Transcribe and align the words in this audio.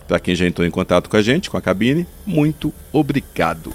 Para 0.08 0.20
quem 0.20 0.34
já 0.34 0.46
entrou 0.46 0.66
em 0.66 0.72
contato 0.72 1.10
com 1.10 1.18
a 1.18 1.22
gente, 1.22 1.50
com 1.50 1.58
a 1.58 1.62
cabine, 1.62 2.08
muito 2.26 2.74
obrigado. 2.92 3.74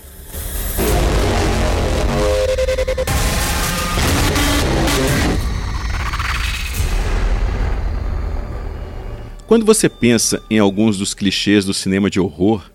Quando 9.48 9.64
você 9.64 9.88
pensa 9.88 10.42
em 10.50 10.58
alguns 10.58 10.98
dos 10.98 11.14
clichês 11.14 11.64
do 11.64 11.72
cinema 11.72 12.10
de 12.10 12.20
horror, 12.20 12.70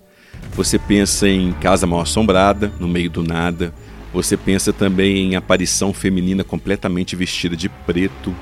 você 0.56 0.80
pensa 0.80 1.30
em 1.30 1.54
casa 1.54 1.86
mal 1.86 2.02
assombrada, 2.02 2.74
no 2.80 2.88
meio 2.88 3.12
do 3.12 3.22
nada. 3.22 3.72
Você 4.12 4.36
pensa 4.36 4.74
também 4.74 5.18
em 5.18 5.36
aparição 5.36 5.94
feminina 5.94 6.44
completamente 6.44 7.16
vestida 7.16 7.56
de 7.56 7.70
preto. 7.70 8.36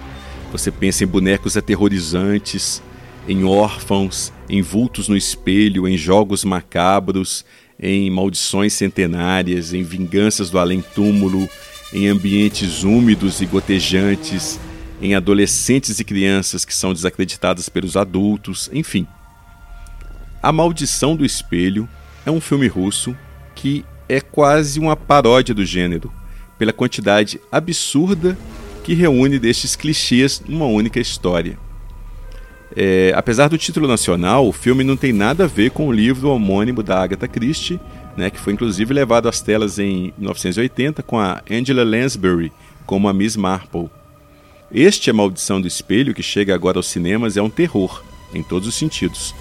Você 0.49 0.71
pensa 0.71 1.03
em 1.03 1.07
bonecos 1.07 1.57
aterrorizantes, 1.57 2.81
em 3.27 3.43
órfãos, 3.43 4.31
em 4.47 4.61
vultos 4.61 5.09
no 5.09 5.17
espelho, 5.17 5.85
em 5.85 5.97
jogos 5.97 6.45
macabros, 6.45 7.43
em 7.77 8.09
maldições 8.09 8.71
centenárias, 8.71 9.73
em 9.73 9.83
vinganças 9.83 10.49
do 10.49 10.57
além-túmulo, 10.57 11.49
em 11.91 12.07
ambientes 12.07 12.83
úmidos 12.83 13.41
e 13.41 13.45
gotejantes, 13.45 14.57
em 15.01 15.15
adolescentes 15.15 15.99
e 15.99 16.03
crianças 16.03 16.63
que 16.63 16.73
são 16.73 16.93
desacreditadas 16.93 17.67
pelos 17.67 17.97
adultos, 17.97 18.69
enfim. 18.71 19.07
A 20.41 20.51
Maldição 20.51 21.15
do 21.15 21.25
Espelho 21.25 21.89
é 22.25 22.31
um 22.31 22.39
filme 22.39 22.67
russo 22.67 23.15
que 23.55 23.83
é 24.07 24.21
quase 24.21 24.79
uma 24.79 24.95
paródia 24.95 25.55
do 25.55 25.65
gênero, 25.65 26.11
pela 26.57 26.71
quantidade 26.71 27.41
absurda 27.51 28.37
que 28.83 28.93
reúne 28.93 29.39
destes 29.39 29.75
clichês 29.75 30.41
numa 30.47 30.65
única 30.65 30.99
história. 30.99 31.57
É, 32.75 33.11
apesar 33.15 33.49
do 33.49 33.57
título 33.57 33.87
nacional, 33.87 34.47
o 34.47 34.53
filme 34.53 34.83
não 34.83 34.95
tem 34.95 35.11
nada 35.11 35.43
a 35.43 35.47
ver 35.47 35.71
com 35.71 35.87
o 35.87 35.91
livro 35.91 36.29
homônimo 36.29 36.81
da 36.81 37.01
Agatha 37.01 37.27
Christie, 37.27 37.79
né, 38.15 38.29
que 38.29 38.39
foi 38.39 38.53
inclusive 38.53 38.93
levado 38.93 39.27
às 39.27 39.41
telas 39.41 39.79
em 39.79 40.13
1980 40.17 41.03
com 41.03 41.19
a 41.19 41.41
Angela 41.49 41.83
Lansbury 41.83 42.51
como 42.85 43.07
a 43.07 43.13
Miss 43.13 43.35
Marple. 43.35 43.89
Este 44.73 45.09
A 45.09 45.13
Maldição 45.13 45.59
do 45.59 45.67
Espelho, 45.67 46.13
que 46.13 46.23
chega 46.23 46.55
agora 46.55 46.79
aos 46.79 46.87
cinemas, 46.87 47.35
é 47.35 47.41
um 47.41 47.49
terror, 47.49 48.03
em 48.33 48.41
todos 48.41 48.69
os 48.69 48.75
sentidos. 48.75 49.35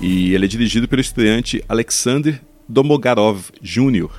E 0.00 0.34
ele 0.34 0.46
é 0.46 0.48
dirigido 0.48 0.88
pelo 0.88 1.00
estreante 1.00 1.64
Alexander 1.68 2.40
Domogarov 2.68 3.50
Jr. 3.62 4.10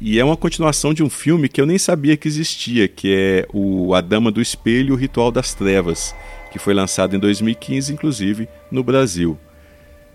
E 0.00 0.20
é 0.20 0.24
uma 0.24 0.36
continuação 0.36 0.94
de 0.94 1.02
um 1.02 1.10
filme 1.10 1.48
que 1.48 1.60
eu 1.60 1.66
nem 1.66 1.78
sabia 1.78 2.16
que 2.16 2.28
existia, 2.28 2.86
que 2.86 3.12
é 3.12 3.46
o 3.52 3.92
A 3.92 4.00
Dama 4.00 4.30
do 4.30 4.40
Espelho 4.40 4.90
e 4.90 4.92
o 4.92 4.96
Ritual 4.96 5.32
das 5.32 5.52
Trevas, 5.52 6.14
que 6.52 6.60
foi 6.60 6.74
lançado 6.74 7.16
em 7.16 7.18
2015, 7.18 7.92
inclusive, 7.92 8.48
no 8.70 8.84
Brasil. 8.84 9.36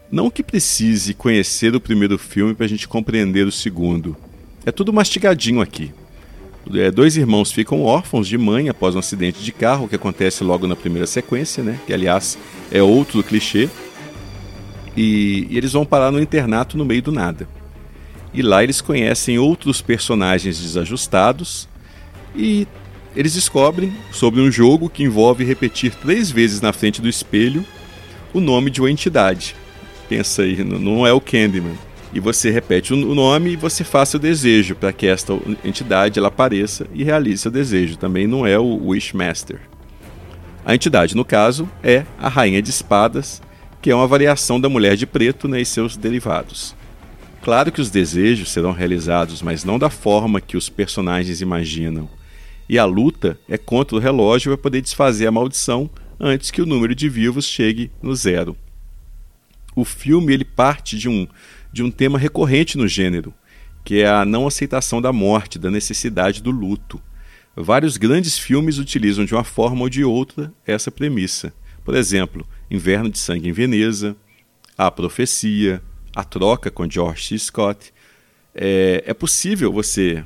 Não 0.09 0.29
que 0.29 0.43
precise 0.43 1.13
conhecer 1.13 1.75
o 1.75 1.81
primeiro 1.81 2.17
filme 2.17 2.53
para 2.53 2.65
a 2.65 2.69
gente 2.69 2.87
compreender 2.87 3.45
o 3.45 3.51
segundo. 3.51 4.15
É 4.65 4.71
tudo 4.71 4.93
mastigadinho 4.93 5.59
aqui. 5.59 5.91
É, 6.73 6.91
dois 6.91 7.15
irmãos 7.17 7.51
ficam 7.51 7.83
órfãos 7.83 8.27
de 8.27 8.37
mãe 8.37 8.69
após 8.69 8.95
um 8.95 8.99
acidente 8.99 9.43
de 9.43 9.51
carro 9.51 9.87
que 9.87 9.95
acontece 9.95 10.43
logo 10.43 10.67
na 10.67 10.75
primeira 10.75 11.07
sequência, 11.07 11.63
né? 11.63 11.79
Que 11.85 11.93
aliás 11.93 12.37
é 12.71 12.81
outro 12.81 13.23
clichê. 13.23 13.69
E, 14.95 15.47
e 15.49 15.57
eles 15.57 15.73
vão 15.73 15.85
parar 15.85 16.11
no 16.11 16.19
internato 16.19 16.77
no 16.77 16.85
meio 16.85 17.01
do 17.01 17.11
nada. 17.11 17.47
E 18.33 18.41
lá 18.41 18.63
eles 18.63 18.81
conhecem 18.81 19.37
outros 19.37 19.81
personagens 19.81 20.59
desajustados 20.59 21.67
e 22.35 22.67
eles 23.15 23.33
descobrem 23.33 23.93
sobre 24.11 24.41
um 24.41 24.51
jogo 24.51 24.89
que 24.89 25.03
envolve 25.03 25.43
repetir 25.43 25.93
três 25.95 26.29
vezes 26.29 26.61
na 26.61 26.73
frente 26.73 27.01
do 27.01 27.09
espelho 27.09 27.65
o 28.33 28.39
nome 28.39 28.69
de 28.69 28.81
uma 28.81 28.91
entidade. 28.91 29.55
Pensa 30.09 30.43
aí, 30.43 30.63
não 30.63 31.05
é 31.05 31.13
o 31.13 31.21
Candyman 31.21 31.86
e 32.13 32.19
você 32.19 32.49
repete 32.49 32.93
o 32.93 33.15
nome 33.15 33.51
e 33.51 33.55
você 33.55 33.83
faz 33.83 34.09
seu 34.09 34.19
desejo 34.19 34.75
para 34.75 34.93
que 34.93 35.07
esta 35.07 35.33
entidade 35.63 36.17
ela 36.17 36.29
apareça 36.29 36.87
e 36.93 37.03
realize 37.03 37.41
seu 37.41 37.51
desejo. 37.51 37.97
Também 37.97 38.25
não 38.27 38.45
é 38.47 38.57
o 38.57 38.87
Wishmaster. 38.87 39.59
A 40.65 40.73
entidade, 40.73 41.15
no 41.15 41.25
caso, 41.25 41.69
é 41.83 42.05
a 42.19 42.27
Rainha 42.27 42.61
de 42.61 42.69
Espadas, 42.69 43.41
que 43.81 43.91
é 43.91 43.95
uma 43.95 44.07
variação 44.07 44.59
da 44.59 44.67
Mulher 44.67 44.95
de 44.95 45.05
Preto 45.05 45.47
né, 45.47 45.61
e 45.61 45.65
seus 45.65 45.95
derivados. 45.95 46.75
Claro 47.41 47.71
que 47.71 47.79
os 47.79 47.89
desejos 47.89 48.51
serão 48.51 48.71
realizados, 48.71 49.41
mas 49.41 49.63
não 49.63 49.79
da 49.79 49.89
forma 49.89 50.41
que 50.41 50.57
os 50.57 50.67
personagens 50.67 51.39
imaginam. 51.39 52.09
E 52.67 52.77
a 52.77 52.83
luta 52.83 53.39
é 53.47 53.57
contra 53.57 53.95
o 53.95 53.99
relógio 53.99 54.51
para 54.51 54.61
poder 54.61 54.81
desfazer 54.81 55.27
a 55.27 55.31
maldição 55.31 55.89
antes 56.19 56.51
que 56.51 56.61
o 56.61 56.65
número 56.65 56.93
de 56.93 57.07
vivos 57.07 57.45
chegue 57.45 57.89
no 58.01 58.13
zero. 58.15 58.57
O 59.75 59.85
filme 59.85 60.33
ele 60.33 60.43
parte 60.43 60.97
de 60.97 61.07
um 61.07 61.27
de 61.77 61.83
um 61.83 61.91
tema 61.91 62.17
recorrente 62.17 62.75
no 62.75 62.87
gênero, 62.87 63.31
que 63.85 64.01
é 64.01 64.09
a 64.09 64.25
não 64.25 64.47
aceitação 64.47 64.99
da 64.99 65.13
morte, 65.13 65.59
da 65.59 65.69
necessidade 65.69 66.41
do 66.41 66.49
luto. 66.49 66.99
Vários 67.55 67.97
grandes 67.97 68.35
filmes 68.35 68.79
utilizam 68.79 69.25
de 69.25 69.35
uma 69.35 69.43
forma 69.43 69.81
ou 69.81 69.89
de 69.89 70.03
outra 70.03 70.51
essa 70.65 70.89
premissa. 70.89 71.53
Por 71.85 71.93
exemplo, 71.93 72.47
Inverno 72.71 73.11
de 73.11 73.19
Sangue 73.19 73.47
em 73.49 73.51
Veneza, 73.51 74.15
A 74.75 74.89
Profecia, 74.89 75.79
A 76.15 76.23
Troca 76.23 76.71
com 76.71 76.89
George 76.89 77.27
C. 77.27 77.37
Scott. 77.37 77.93
É, 78.55 79.03
é 79.05 79.13
possível 79.13 79.71
você 79.71 80.25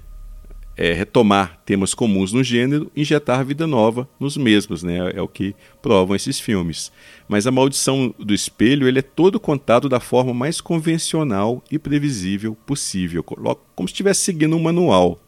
é, 0.81 0.93
retomar 0.93 1.61
temas 1.63 1.93
comuns 1.93 2.33
no 2.33 2.43
gênero 2.43 2.91
injetar 2.95 3.45
vida 3.45 3.67
nova 3.67 4.09
nos 4.19 4.35
mesmos, 4.35 4.81
né? 4.81 5.11
É 5.13 5.21
o 5.21 5.27
que 5.27 5.53
provam 5.79 6.15
esses 6.15 6.39
filmes. 6.39 6.91
Mas 7.29 7.45
a 7.45 7.51
maldição 7.51 8.15
do 8.17 8.33
espelho 8.33 8.87
ele 8.87 8.97
é 8.97 9.03
todo 9.03 9.39
contado 9.39 9.87
da 9.87 9.99
forma 9.99 10.33
mais 10.33 10.59
convencional 10.59 11.63
e 11.69 11.77
previsível 11.77 12.57
possível, 12.65 13.23
como 13.23 13.87
se 13.87 13.93
estivesse 13.93 14.21
seguindo 14.21 14.55
um 14.55 14.59
manual. 14.59 15.19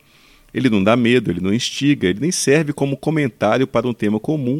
Ele 0.51 0.71
não 0.71 0.83
dá 0.83 0.95
medo, 0.95 1.29
ele 1.29 1.39
não 1.39 1.53
instiga, 1.53 2.07
ele 2.07 2.19
nem 2.19 2.31
serve 2.31 2.73
como 2.73 2.97
comentário 2.97 3.67
para 3.67 3.87
um 3.87 3.93
tema 3.93 4.19
comum 4.19 4.59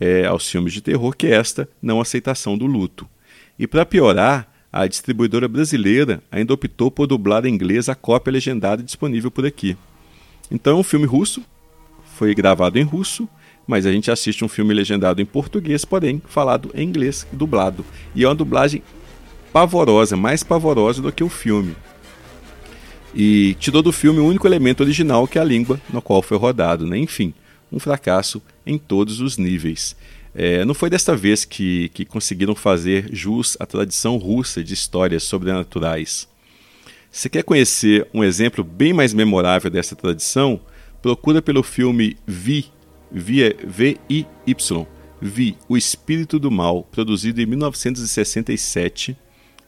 é, 0.00 0.24
aos 0.24 0.50
filmes 0.50 0.72
de 0.72 0.80
terror, 0.80 1.14
que 1.14 1.26
é 1.26 1.32
esta 1.32 1.68
não 1.82 2.00
aceitação 2.00 2.56
do 2.56 2.64
luto. 2.64 3.06
E 3.58 3.66
para 3.66 3.84
piorar, 3.84 4.50
a 4.72 4.86
distribuidora 4.86 5.46
brasileira 5.46 6.22
ainda 6.30 6.54
optou 6.54 6.90
por 6.90 7.06
dublar 7.06 7.44
em 7.44 7.52
inglês 7.52 7.90
a 7.90 7.94
cópia 7.94 8.32
legendada 8.32 8.82
disponível 8.82 9.30
por 9.30 9.44
aqui. 9.44 9.76
Então 10.52 10.78
um 10.78 10.82
filme 10.82 11.06
russo, 11.06 11.42
foi 12.04 12.34
gravado 12.34 12.78
em 12.78 12.82
russo, 12.82 13.26
mas 13.66 13.86
a 13.86 13.90
gente 13.90 14.10
assiste 14.10 14.44
um 14.44 14.48
filme 14.48 14.74
legendado 14.74 15.22
em 15.22 15.24
português, 15.24 15.82
porém 15.82 16.20
falado 16.26 16.70
em 16.74 16.86
inglês, 16.86 17.26
dublado. 17.32 17.86
E 18.14 18.22
é 18.22 18.28
uma 18.28 18.34
dublagem 18.34 18.82
pavorosa, 19.50 20.14
mais 20.14 20.42
pavorosa 20.42 21.00
do 21.00 21.10
que 21.10 21.24
o 21.24 21.28
filme. 21.30 21.74
E 23.14 23.56
tirou 23.58 23.82
do 23.82 23.92
filme 23.92 24.20
o 24.20 24.26
único 24.26 24.46
elemento 24.46 24.82
original 24.82 25.26
que 25.26 25.38
é 25.38 25.40
a 25.40 25.44
língua 25.44 25.80
no 25.90 26.02
qual 26.02 26.20
foi 26.20 26.36
rodado. 26.36 26.86
Né? 26.86 26.98
Enfim, 26.98 27.32
um 27.72 27.78
fracasso 27.78 28.42
em 28.66 28.76
todos 28.76 29.20
os 29.20 29.38
níveis. 29.38 29.96
É, 30.34 30.64
não 30.66 30.74
foi 30.74 30.90
desta 30.90 31.16
vez 31.16 31.46
que, 31.46 31.88
que 31.94 32.04
conseguiram 32.04 32.54
fazer 32.54 33.08
jus 33.10 33.56
à 33.58 33.64
tradição 33.64 34.18
russa 34.18 34.62
de 34.62 34.74
histórias 34.74 35.22
sobrenaturais. 35.22 36.28
Se 37.12 37.28
quer 37.28 37.44
conhecer 37.44 38.08
um 38.14 38.24
exemplo 38.24 38.64
bem 38.64 38.94
mais 38.94 39.12
memorável 39.12 39.70
dessa 39.70 39.94
tradição, 39.94 40.58
procura 41.02 41.42
pelo 41.42 41.62
filme 41.62 42.16
Vi, 42.26 42.72
V-I-Y, 43.12 44.86
Vi 45.20 45.58
O 45.68 45.76
Espírito 45.76 46.38
do 46.38 46.50
Mal, 46.50 46.84
produzido 46.90 47.42
em 47.42 47.44
1967 47.44 49.14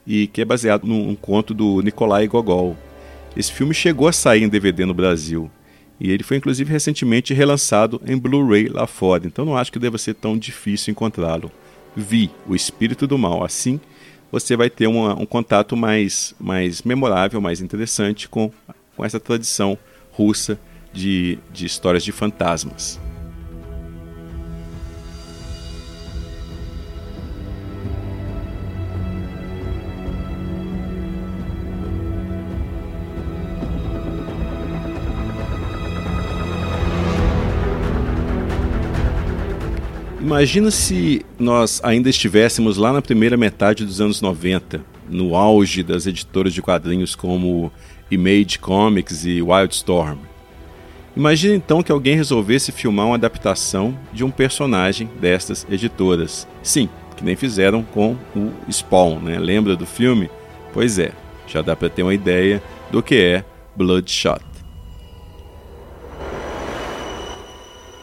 e 0.06 0.26
que 0.26 0.40
é 0.40 0.44
baseado 0.44 0.86
num 0.86 1.14
conto 1.14 1.52
do 1.52 1.82
Nikolai 1.82 2.26
Gogol. 2.26 2.78
Esse 3.36 3.52
filme 3.52 3.74
chegou 3.74 4.08
a 4.08 4.12
sair 4.12 4.42
em 4.42 4.48
DVD 4.48 4.86
no 4.86 4.94
Brasil 4.94 5.50
e 6.00 6.10
ele 6.10 6.22
foi 6.22 6.38
inclusive 6.38 6.72
recentemente 6.72 7.34
relançado 7.34 8.00
em 8.06 8.16
Blu-ray 8.16 8.68
lá 8.68 8.86
fora, 8.86 9.26
então 9.26 9.44
não 9.44 9.54
acho 9.54 9.70
que 9.70 9.78
deva 9.78 9.98
ser 9.98 10.14
tão 10.14 10.38
difícil 10.38 10.92
encontrá-lo. 10.92 11.52
Vi 11.94 12.30
O 12.48 12.54
Espírito 12.54 13.06
do 13.06 13.18
Mal, 13.18 13.44
assim 13.44 13.78
você 14.34 14.56
vai 14.56 14.68
ter 14.68 14.88
uma, 14.88 15.14
um 15.14 15.24
contato 15.24 15.76
mais, 15.76 16.34
mais 16.40 16.82
memorável, 16.82 17.40
mais 17.40 17.60
interessante 17.60 18.28
com, 18.28 18.50
com 18.96 19.04
essa 19.04 19.20
tradição 19.20 19.78
russa 20.10 20.58
de, 20.92 21.38
de 21.52 21.64
histórias 21.64 22.02
de 22.02 22.10
fantasmas. 22.10 23.00
Imagina 40.34 40.68
se 40.68 41.24
nós 41.38 41.80
ainda 41.84 42.10
estivéssemos 42.10 42.76
lá 42.76 42.92
na 42.92 43.00
primeira 43.00 43.36
metade 43.36 43.84
dos 43.84 44.00
anos 44.00 44.20
90, 44.20 44.84
no 45.08 45.36
auge 45.36 45.80
das 45.80 46.08
editoras 46.08 46.52
de 46.52 46.60
quadrinhos 46.60 47.14
como 47.14 47.70
Image 48.10 48.58
Comics 48.58 49.24
e 49.24 49.40
Wildstorm. 49.40 50.18
Imagina 51.16 51.54
então 51.54 51.84
que 51.84 51.92
alguém 51.92 52.16
resolvesse 52.16 52.72
filmar 52.72 53.06
uma 53.06 53.14
adaptação 53.14 53.96
de 54.12 54.24
um 54.24 54.30
personagem 54.30 55.08
destas 55.20 55.64
editoras. 55.70 56.48
Sim, 56.64 56.88
que 57.16 57.24
nem 57.24 57.36
fizeram 57.36 57.84
com 57.84 58.16
o 58.34 58.50
Spawn, 58.68 59.20
né? 59.20 59.38
Lembra 59.38 59.76
do 59.76 59.86
filme? 59.86 60.28
Pois 60.72 60.98
é, 60.98 61.12
já 61.46 61.62
dá 61.62 61.76
para 61.76 61.88
ter 61.88 62.02
uma 62.02 62.12
ideia 62.12 62.60
do 62.90 63.00
que 63.00 63.14
é 63.14 63.44
Bloodshot. 63.76 64.53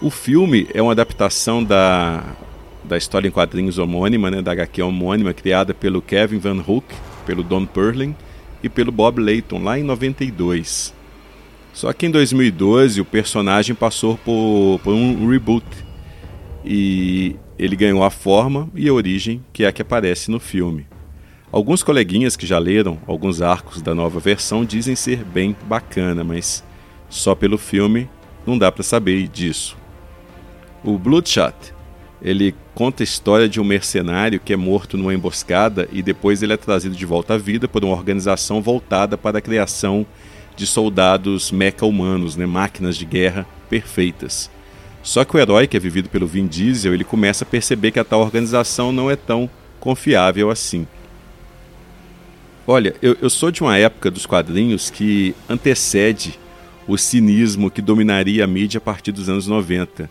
O 0.01 0.09
filme 0.09 0.67
é 0.73 0.81
uma 0.81 0.93
adaptação 0.93 1.63
da, 1.63 2.23
da 2.83 2.97
história 2.97 3.27
em 3.27 3.31
quadrinhos 3.31 3.77
homônima, 3.77 4.31
né, 4.31 4.41
da 4.41 4.51
HQ 4.51 4.81
homônima, 4.81 5.31
criada 5.31 5.75
pelo 5.75 6.01
Kevin 6.01 6.39
Van 6.39 6.57
Hook, 6.67 6.85
pelo 7.23 7.43
Don 7.43 7.67
Perlin 7.67 8.15
e 8.63 8.67
pelo 8.67 8.91
Bob 8.91 9.21
Layton, 9.21 9.61
lá 9.61 9.77
em 9.77 9.83
92. 9.83 10.91
Só 11.71 11.93
que 11.93 12.07
em 12.07 12.09
2012 12.09 12.99
o 12.99 13.05
personagem 13.05 13.75
passou 13.75 14.17
por, 14.17 14.79
por 14.83 14.91
um 14.91 15.29
reboot 15.29 15.65
e 16.65 17.35
ele 17.59 17.75
ganhou 17.75 18.03
a 18.03 18.09
forma 18.09 18.67
e 18.73 18.89
a 18.89 18.93
origem 18.93 19.45
que 19.53 19.65
é 19.65 19.67
a 19.67 19.71
que 19.71 19.83
aparece 19.83 20.31
no 20.31 20.39
filme. 20.39 20.87
Alguns 21.51 21.83
coleguinhas 21.83 22.35
que 22.35 22.47
já 22.47 22.57
leram 22.57 22.97
alguns 23.05 23.39
arcos 23.39 23.83
da 23.83 23.93
nova 23.93 24.19
versão 24.19 24.65
dizem 24.65 24.95
ser 24.95 25.23
bem 25.23 25.55
bacana, 25.67 26.23
mas 26.23 26.63
só 27.07 27.35
pelo 27.35 27.59
filme 27.59 28.09
não 28.47 28.57
dá 28.57 28.71
para 28.71 28.81
saber 28.81 29.27
disso. 29.27 29.79
O 30.83 30.97
Bloodshot, 30.97 31.53
ele 32.21 32.55
conta 32.73 33.03
a 33.03 33.05
história 33.05 33.47
de 33.47 33.61
um 33.61 33.63
mercenário 33.63 34.39
que 34.39 34.51
é 34.51 34.55
morto 34.55 34.97
numa 34.97 35.13
emboscada 35.13 35.87
e 35.91 36.01
depois 36.01 36.41
ele 36.41 36.53
é 36.53 36.57
trazido 36.57 36.95
de 36.95 37.05
volta 37.05 37.35
à 37.35 37.37
vida 37.37 37.67
por 37.67 37.83
uma 37.83 37.95
organização 37.95 38.61
voltada 38.61 39.15
para 39.15 39.37
a 39.37 39.41
criação 39.41 40.05
de 40.55 40.65
soldados 40.65 41.51
meca-humanos, 41.51 42.35
né, 42.35 42.47
máquinas 42.47 42.97
de 42.97 43.05
guerra 43.05 43.45
perfeitas. 43.69 44.49
Só 45.03 45.23
que 45.23 45.35
o 45.35 45.39
herói, 45.39 45.67
que 45.67 45.77
é 45.77 45.79
vivido 45.79 46.09
pelo 46.09 46.27
Vin 46.27 46.47
Diesel, 46.47 46.93
ele 46.93 47.03
começa 47.03 47.43
a 47.43 47.47
perceber 47.47 47.91
que 47.91 47.99
a 47.99 48.03
tal 48.03 48.21
organização 48.21 48.91
não 48.91 49.09
é 49.09 49.15
tão 49.15 49.49
confiável 49.79 50.49
assim. 50.49 50.87
Olha, 52.67 52.95
eu, 53.01 53.17
eu 53.21 53.29
sou 53.29 53.51
de 53.51 53.61
uma 53.61 53.77
época 53.77 54.09
dos 54.09 54.25
quadrinhos 54.25 54.89
que 54.89 55.35
antecede 55.47 56.39
o 56.87 56.97
cinismo 56.97 57.69
que 57.69 57.81
dominaria 57.81 58.43
a 58.43 58.47
mídia 58.47 58.79
a 58.79 58.81
partir 58.81 59.11
dos 59.11 59.29
anos 59.29 59.47
90 59.47 60.09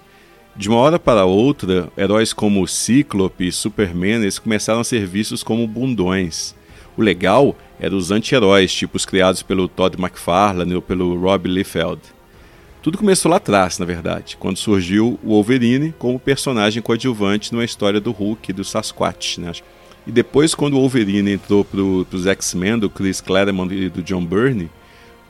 de 0.57 0.69
uma 0.69 0.79
hora 0.79 0.99
para 0.99 1.25
outra, 1.25 1.91
heróis 1.97 2.33
como 2.33 2.67
Cíclope 2.67 3.47
e 3.47 3.53
Superman 3.53 4.23
eles 4.23 4.39
começaram 4.39 4.81
a 4.81 4.85
ser 4.85 5.07
vistos 5.07 5.43
como 5.43 5.67
bundões. 5.67 6.55
O 6.97 7.03
legal 7.03 7.57
era 7.79 7.95
os 7.95 8.11
anti-heróis, 8.11 8.73
tipo 8.73 8.97
os 8.97 9.07
criados 9.07 9.43
pelo 9.43 9.69
Todd 9.69 9.97
McFarlane 9.99 10.75
ou 10.75 10.83
pelo 10.83 11.19
Rob 11.19 11.49
Liefeld. 11.49 12.01
Tudo 12.83 12.99
começou 12.99 13.31
lá 13.31 13.37
atrás, 13.37 13.79
na 13.79 13.85
verdade, 13.85 14.37
quando 14.39 14.57
surgiu 14.57 15.19
o 15.23 15.29
Wolverine 15.29 15.95
como 15.99 16.19
personagem 16.19 16.83
coadjuvante 16.83 17.53
numa 17.53 17.65
história 17.65 18.01
do 18.01 18.11
Hulk 18.11 18.51
e 18.51 18.55
do 18.55 18.65
Sasquatch. 18.65 19.39
Né? 19.39 19.53
E 20.07 20.11
depois, 20.11 20.55
quando 20.55 20.75
o 20.75 20.81
Wolverine 20.81 21.33
entrou 21.33 21.65
para 21.65 21.81
os 21.81 22.27
X-Men, 22.27 22.79
do 22.79 22.89
Chris 22.89 23.21
Claremont 23.21 23.75
e 23.75 23.91
do 23.91 24.03
John 24.03 24.25
Byrne, 24.25 24.71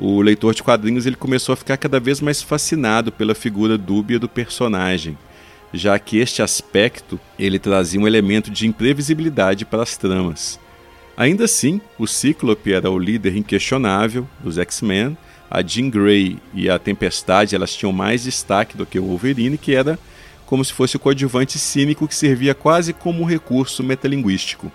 o 0.01 0.23
leitor 0.23 0.55
de 0.55 0.63
quadrinhos 0.63 1.05
ele 1.05 1.15
começou 1.15 1.53
a 1.53 1.57
ficar 1.57 1.77
cada 1.77 2.01
vez 2.01 2.23
mais 2.23 2.41
fascinado 2.41 3.13
pela 3.13 3.35
figura 3.35 3.77
dúbia 3.77 4.19
do 4.19 4.29
personagem, 4.29 5.17
já 5.75 5.99
que 5.99 6.17
este 6.17 6.41
aspecto 6.41 7.21
ele 7.39 7.59
trazia 7.59 8.01
um 8.01 8.07
elemento 8.07 8.51
de 8.51 8.67
imprevisibilidade 8.67 9.67
para 9.67 9.83
as 9.83 9.99
tramas. 9.99 10.59
Ainda 11.19 11.45
assim, 11.45 11.83
o 11.99 12.07
Cíclope 12.07 12.73
era 12.73 12.91
o 12.91 12.99
líder 12.99 13.37
inquestionável 13.37 14.27
dos 14.43 14.57
X-Men, 14.57 15.19
a 15.51 15.61
Jean 15.61 15.91
Grey 15.91 16.39
e 16.55 16.71
a 16.71 16.79
Tempestade 16.79 17.55
elas 17.55 17.75
tinham 17.75 17.93
mais 17.93 18.23
destaque 18.23 18.79
do 18.79 18.87
que 18.87 18.99
o 18.99 19.05
Wolverine, 19.05 19.59
que 19.59 19.75
era 19.75 19.99
como 20.47 20.65
se 20.65 20.73
fosse 20.73 20.97
o 20.97 20.99
coadjuvante 20.99 21.59
cínico 21.59 22.09
que 22.09 22.15
servia 22.15 22.55
quase 22.55 22.95
como 22.95 23.23
um 23.23 23.27
recurso 23.27 23.85
metalinguístico. 23.85 24.73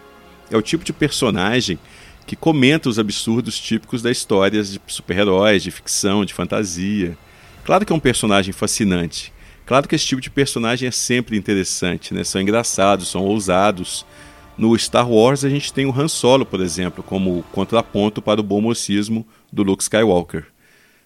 É 0.51 0.55
o 0.55 0.61
tipo 0.61 0.83
de 0.85 0.93
personagem 0.93 1.79
que 2.25 2.35
comenta 2.35 2.89
os 2.89 2.97
absurdos 2.97 3.59
típicos 3.59 4.01
das 4.01 4.17
histórias 4.17 4.71
de 4.71 4.81
super-heróis, 4.87 5.63
de 5.63 5.71
ficção, 5.71 6.25
de 6.25 6.33
fantasia. 6.33 7.17
Claro 7.63 7.85
que 7.85 7.93
é 7.93 7.95
um 7.95 7.99
personagem 7.99 8.53
fascinante. 8.53 9.31
Claro 9.65 9.87
que 9.87 9.95
esse 9.95 10.05
tipo 10.05 10.21
de 10.21 10.29
personagem 10.29 10.87
é 10.87 10.91
sempre 10.91 11.37
interessante, 11.37 12.13
né? 12.13 12.23
São 12.23 12.41
engraçados, 12.41 13.09
são 13.09 13.23
ousados. 13.23 14.05
No 14.57 14.77
Star 14.77 15.09
Wars 15.09 15.43
a 15.43 15.49
gente 15.49 15.73
tem 15.73 15.85
o 15.85 15.99
Han 15.99 16.07
Solo, 16.07 16.45
por 16.45 16.61
exemplo, 16.61 17.03
como 17.03 17.43
contraponto 17.51 18.21
para 18.21 18.39
o 18.39 18.43
bom 18.43 18.61
mocismo 18.61 19.25
do 19.51 19.63
Luke 19.63 19.83
Skywalker. 19.83 20.45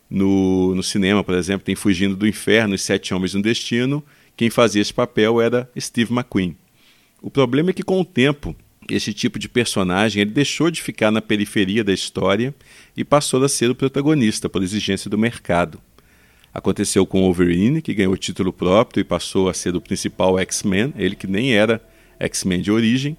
No, 0.09 0.75
no 0.75 0.83
cinema, 0.83 1.23
por 1.23 1.35
exemplo, 1.35 1.65
tem 1.65 1.75
Fugindo 1.75 2.15
do 2.15 2.27
Inferno 2.27 2.75
e 2.75 2.79
Sete 2.79 3.13
Homens 3.13 3.33
no 3.33 3.41
Destino. 3.41 4.03
Quem 4.35 4.49
fazia 4.49 4.81
esse 4.81 4.93
papel 4.93 5.41
era 5.41 5.69
Steve 5.79 6.13
McQueen. 6.13 6.55
O 7.21 7.29
problema 7.29 7.69
é 7.69 7.73
que 7.73 7.83
com 7.83 7.99
o 7.99 8.05
tempo 8.05 8.55
esse 8.95 9.13
tipo 9.13 9.37
de 9.37 9.47
personagem 9.47 10.21
ele 10.21 10.31
deixou 10.31 10.71
de 10.71 10.81
ficar 10.81 11.11
na 11.11 11.21
periferia 11.21 11.83
da 11.83 11.93
história 11.93 12.53
e 12.95 13.03
passou 13.03 13.43
a 13.43 13.49
ser 13.49 13.69
o 13.69 13.75
protagonista 13.75 14.49
por 14.49 14.63
exigência 14.63 15.09
do 15.09 15.17
mercado. 15.17 15.79
Aconteceu 16.53 17.05
com 17.05 17.21
Wolverine, 17.21 17.81
que 17.81 17.93
ganhou 17.93 18.17
título 18.17 18.51
próprio 18.51 19.01
e 19.01 19.03
passou 19.03 19.49
a 19.49 19.53
ser 19.53 19.75
o 19.75 19.81
principal 19.81 20.39
X-Men, 20.39 20.93
ele 20.97 21.15
que 21.15 21.27
nem 21.27 21.53
era 21.53 21.81
X-Men 22.19 22.61
de 22.61 22.71
origem. 22.71 23.15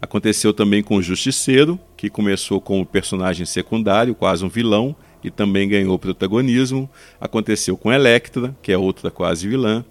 Aconteceu 0.00 0.54
também 0.54 0.82
com 0.82 0.96
o 0.96 1.02
Justiceiro, 1.02 1.78
que 1.94 2.08
começou 2.08 2.58
como 2.58 2.86
personagem 2.86 3.44
secundário, 3.44 4.14
quase 4.14 4.44
um 4.44 4.48
vilão, 4.48 4.96
e 5.22 5.30
também 5.30 5.68
ganhou 5.68 5.98
protagonismo. 5.98 6.88
Aconteceu 7.20 7.76
com 7.76 7.92
Elektra, 7.92 8.56
que 8.62 8.72
é 8.72 8.78
outra 8.78 9.10
quase 9.10 9.46
vilã. 9.46 9.84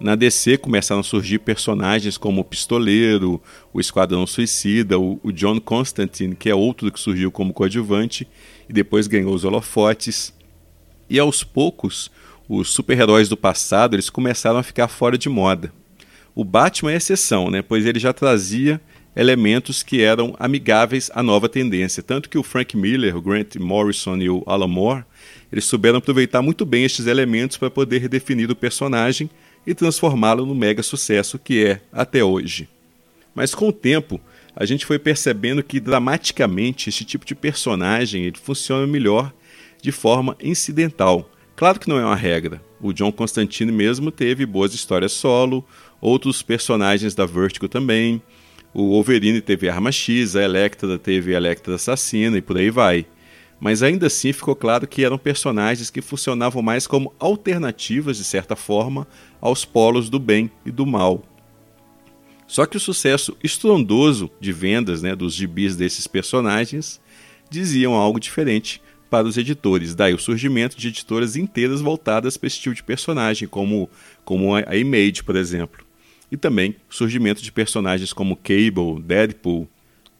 Na 0.00 0.16
DC 0.16 0.58
começaram 0.58 1.00
a 1.00 1.04
surgir 1.04 1.38
personagens 1.38 2.18
como 2.18 2.40
o 2.40 2.44
Pistoleiro, 2.44 3.40
o 3.72 3.80
Esquadrão 3.80 4.26
Suicida, 4.26 4.98
o, 4.98 5.20
o 5.22 5.30
John 5.30 5.60
Constantine, 5.60 6.34
que 6.34 6.50
é 6.50 6.54
outro 6.54 6.90
que 6.90 6.98
surgiu 6.98 7.30
como 7.30 7.52
coadjuvante 7.52 8.26
e 8.68 8.72
depois 8.72 9.06
ganhou 9.06 9.32
os 9.32 9.44
holofotes. 9.44 10.34
E 11.08 11.18
aos 11.18 11.44
poucos, 11.44 12.10
os 12.48 12.70
super-heróis 12.70 13.28
do 13.28 13.36
passado 13.36 13.94
eles 13.94 14.10
começaram 14.10 14.58
a 14.58 14.64
ficar 14.64 14.88
fora 14.88 15.16
de 15.16 15.28
moda. 15.28 15.72
O 16.34 16.44
Batman 16.44 16.92
é 16.92 16.96
exceção, 16.96 17.48
né? 17.48 17.62
pois 17.62 17.86
ele 17.86 18.00
já 18.00 18.12
trazia 18.12 18.80
elementos 19.14 19.84
que 19.84 20.02
eram 20.02 20.34
amigáveis 20.40 21.08
à 21.14 21.22
nova 21.22 21.48
tendência. 21.48 22.02
Tanto 22.02 22.28
que 22.28 22.36
o 22.36 22.42
Frank 22.42 22.76
Miller, 22.76 23.16
o 23.16 23.22
Grant 23.22 23.54
Morrison 23.56 24.16
e 24.16 24.28
o 24.28 24.42
Alan 24.44 24.66
Moore, 24.66 25.04
eles 25.52 25.64
souberam 25.64 25.98
aproveitar 25.98 26.42
muito 26.42 26.66
bem 26.66 26.84
estes 26.84 27.06
elementos 27.06 27.56
para 27.56 27.70
poder 27.70 27.98
redefinir 27.98 28.50
o 28.50 28.56
personagem 28.56 29.30
e 29.66 29.74
transformá-lo 29.74 30.44
no 30.44 30.54
mega 30.54 30.82
sucesso 30.82 31.38
que 31.38 31.64
é 31.64 31.80
até 31.92 32.22
hoje. 32.22 32.68
Mas 33.34 33.54
com 33.54 33.68
o 33.68 33.72
tempo, 33.72 34.20
a 34.54 34.64
gente 34.64 34.86
foi 34.86 34.98
percebendo 34.98 35.62
que 35.62 35.80
dramaticamente 35.80 36.88
esse 36.88 37.04
tipo 37.04 37.26
de 37.26 37.34
personagem 37.34 38.24
ele 38.24 38.38
funciona 38.38 38.86
melhor 38.86 39.32
de 39.82 39.90
forma 39.90 40.36
incidental. 40.40 41.30
Claro 41.56 41.78
que 41.80 41.88
não 41.88 41.98
é 41.98 42.04
uma 42.04 42.16
regra. 42.16 42.62
O 42.80 42.92
John 42.92 43.10
Constantine 43.10 43.72
mesmo 43.72 44.10
teve 44.10 44.46
boas 44.46 44.74
histórias 44.74 45.12
solo, 45.12 45.64
outros 46.00 46.42
personagens 46.42 47.14
da 47.14 47.26
Vertigo 47.26 47.68
também. 47.68 48.22
O 48.72 48.90
Wolverine 48.90 49.40
teve 49.40 49.68
Arma 49.68 49.92
X, 49.92 50.36
a 50.36 50.42
Electra 50.42 50.98
teve 50.98 51.32
Electra 51.32 51.76
Assassina 51.76 52.38
e 52.38 52.42
por 52.42 52.56
aí 52.56 52.70
vai 52.70 53.06
mas 53.60 53.82
ainda 53.82 54.06
assim 54.06 54.32
ficou 54.32 54.54
claro 54.54 54.86
que 54.86 55.04
eram 55.04 55.18
personagens 55.18 55.90
que 55.90 56.02
funcionavam 56.02 56.62
mais 56.62 56.86
como 56.86 57.14
alternativas, 57.18 58.16
de 58.16 58.24
certa 58.24 58.56
forma, 58.56 59.06
aos 59.40 59.64
polos 59.64 60.08
do 60.08 60.18
bem 60.18 60.50
e 60.66 60.70
do 60.70 60.84
mal. 60.84 61.22
Só 62.46 62.66
que 62.66 62.76
o 62.76 62.80
sucesso 62.80 63.36
estrondoso 63.42 64.30
de 64.40 64.52
vendas 64.52 65.02
né, 65.02 65.16
dos 65.16 65.34
gibis 65.34 65.76
desses 65.76 66.06
personagens 66.06 67.00
diziam 67.48 67.94
algo 67.94 68.20
diferente 68.20 68.82
para 69.08 69.26
os 69.26 69.36
editores. 69.36 69.94
Daí 69.94 70.12
o 70.12 70.18
surgimento 70.18 70.76
de 70.76 70.88
editoras 70.88 71.36
inteiras 71.36 71.80
voltadas 71.80 72.36
para 72.36 72.46
esse 72.46 72.60
tipo 72.60 72.74
de 72.74 72.82
personagem, 72.82 73.48
como, 73.48 73.88
como 74.24 74.54
a 74.54 74.76
Image, 74.76 75.22
por 75.22 75.36
exemplo. 75.36 75.86
E 76.30 76.36
também 76.36 76.76
o 76.90 76.94
surgimento 76.94 77.42
de 77.42 77.52
personagens 77.52 78.12
como 78.12 78.36
Cable, 78.36 79.00
Deadpool. 79.02 79.68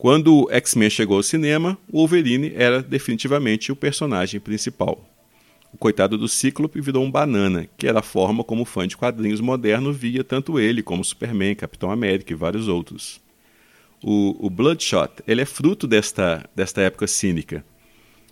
Quando 0.04 0.46
X-Men 0.50 0.90
chegou 0.90 1.16
ao 1.16 1.22
cinema, 1.22 1.78
o 1.90 1.96
Wolverine 1.96 2.52
era 2.54 2.82
definitivamente 2.82 3.72
o 3.72 3.76
personagem 3.76 4.38
principal. 4.38 5.02
O 5.72 5.78
coitado 5.78 6.18
do 6.18 6.28
Cíclope 6.28 6.78
virou 6.78 7.02
um 7.02 7.10
banana, 7.10 7.66
que 7.78 7.88
era 7.88 8.00
a 8.00 8.02
forma 8.02 8.44
como 8.44 8.60
o 8.60 8.64
fã 8.66 8.86
de 8.86 8.98
quadrinhos 8.98 9.40
moderno 9.40 9.94
via 9.94 10.22
tanto 10.22 10.60
ele 10.60 10.82
como 10.82 11.02
Superman, 11.02 11.54
Capitão 11.54 11.90
América 11.90 12.34
e 12.34 12.36
vários 12.36 12.68
outros. 12.68 13.18
O, 14.02 14.46
o 14.46 14.50
Bloodshot 14.50 15.22
ele 15.26 15.40
é 15.40 15.46
fruto 15.46 15.86
desta, 15.86 16.46
desta 16.54 16.82
época 16.82 17.06
cínica. 17.06 17.64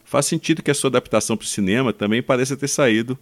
Faz 0.04 0.26
sentido 0.26 0.62
que 0.62 0.70
a 0.70 0.74
sua 0.74 0.88
adaptação 0.88 1.38
para 1.38 1.44
o 1.46 1.48
cinema 1.48 1.90
também 1.90 2.22
pareça 2.22 2.54
ter 2.54 2.68
saído 2.68 3.18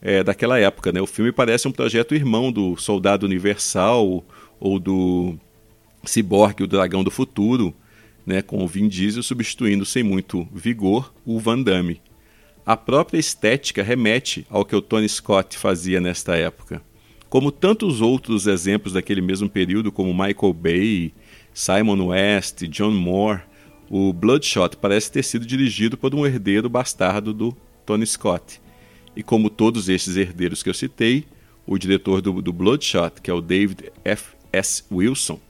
é, 0.00 0.24
daquela 0.24 0.58
época. 0.58 0.92
Né? 0.92 1.00
O 1.02 1.06
filme 1.06 1.30
parece 1.30 1.68
um 1.68 1.72
projeto 1.72 2.14
irmão 2.14 2.50
do 2.50 2.74
Soldado 2.74 3.26
Universal 3.26 4.24
ou 4.58 4.78
do 4.78 5.38
Cyborg, 6.04 6.62
o 6.62 6.66
Dragão 6.66 7.04
do 7.04 7.10
Futuro, 7.10 7.74
né? 8.26 8.42
com 8.42 8.62
o 8.62 8.68
Vin 8.68 8.88
Diesel 8.88 9.22
substituindo 9.22 9.84
sem 9.84 10.02
muito 10.02 10.48
vigor 10.52 11.12
o 11.24 11.38
Van 11.38 11.62
Damme. 11.62 12.00
A 12.64 12.76
própria 12.76 13.18
estética 13.18 13.82
remete 13.82 14.46
ao 14.48 14.64
que 14.64 14.76
o 14.76 14.80
Tony 14.80 15.08
Scott 15.08 15.58
fazia 15.58 16.00
nesta 16.00 16.36
época. 16.36 16.80
Como 17.28 17.50
tantos 17.50 18.00
outros 18.00 18.46
exemplos 18.46 18.92
daquele 18.92 19.20
mesmo 19.20 19.48
período, 19.48 19.90
como 19.90 20.12
Michael 20.12 20.52
Bay, 20.52 21.14
Simon 21.54 22.06
West, 22.08 22.66
John 22.68 22.92
Moore, 22.92 23.40
o 23.90 24.12
Bloodshot 24.12 24.76
parece 24.76 25.10
ter 25.10 25.22
sido 25.22 25.44
dirigido 25.44 25.96
por 25.96 26.14
um 26.14 26.24
herdeiro 26.24 26.68
bastardo 26.68 27.32
do 27.32 27.56
Tony 27.84 28.06
Scott. 28.06 28.60
E 29.16 29.22
como 29.22 29.50
todos 29.50 29.88
esses 29.88 30.16
herdeiros 30.16 30.62
que 30.62 30.70
eu 30.70 30.74
citei, 30.74 31.24
o 31.66 31.76
diretor 31.76 32.22
do, 32.22 32.40
do 32.40 32.52
Bloodshot, 32.52 33.20
que 33.22 33.30
é 33.30 33.34
o 33.34 33.40
David 33.40 33.92
F. 34.04 34.34
S. 34.52 34.84
Wilson, 34.90 35.40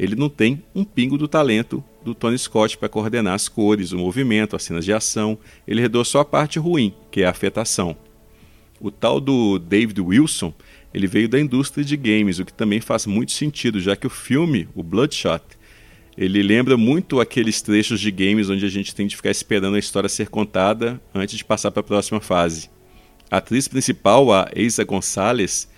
ele 0.00 0.16
não 0.16 0.30
tem 0.30 0.62
um 0.74 0.82
pingo 0.82 1.18
do 1.18 1.28
talento 1.28 1.84
do 2.02 2.14
Tony 2.14 2.38
Scott 2.38 2.78
para 2.78 2.88
coordenar 2.88 3.34
as 3.34 3.48
cores, 3.48 3.92
o 3.92 3.98
movimento, 3.98 4.56
as 4.56 4.62
cenas 4.62 4.82
de 4.82 4.94
ação. 4.94 5.36
Ele 5.68 5.82
redou 5.82 6.02
só 6.06 6.20
a 6.20 6.24
parte 6.24 6.58
ruim, 6.58 6.94
que 7.10 7.20
é 7.20 7.26
a 7.26 7.30
afetação. 7.30 7.94
O 8.80 8.90
tal 8.90 9.20
do 9.20 9.58
David 9.58 10.00
Wilson, 10.00 10.54
ele 10.94 11.06
veio 11.06 11.28
da 11.28 11.38
indústria 11.38 11.84
de 11.84 11.98
games, 11.98 12.38
o 12.38 12.46
que 12.46 12.52
também 12.52 12.80
faz 12.80 13.04
muito 13.04 13.32
sentido, 13.32 13.78
já 13.78 13.94
que 13.94 14.06
o 14.06 14.10
filme, 14.10 14.66
o 14.74 14.82
Bloodshot, 14.82 15.42
ele 16.16 16.42
lembra 16.42 16.78
muito 16.78 17.20
aqueles 17.20 17.60
trechos 17.60 18.00
de 18.00 18.10
games 18.10 18.48
onde 18.48 18.64
a 18.64 18.70
gente 18.70 18.94
tem 18.94 19.06
de 19.06 19.14
ficar 19.14 19.30
esperando 19.30 19.76
a 19.76 19.78
história 19.78 20.08
ser 20.08 20.30
contada 20.30 20.98
antes 21.14 21.36
de 21.36 21.44
passar 21.44 21.70
para 21.70 21.80
a 21.80 21.84
próxima 21.84 22.22
fase. 22.22 22.70
A 23.30 23.36
atriz 23.36 23.68
principal, 23.68 24.32
a 24.32 24.48
Isa 24.56 24.82
Gonzalez, 24.82 25.68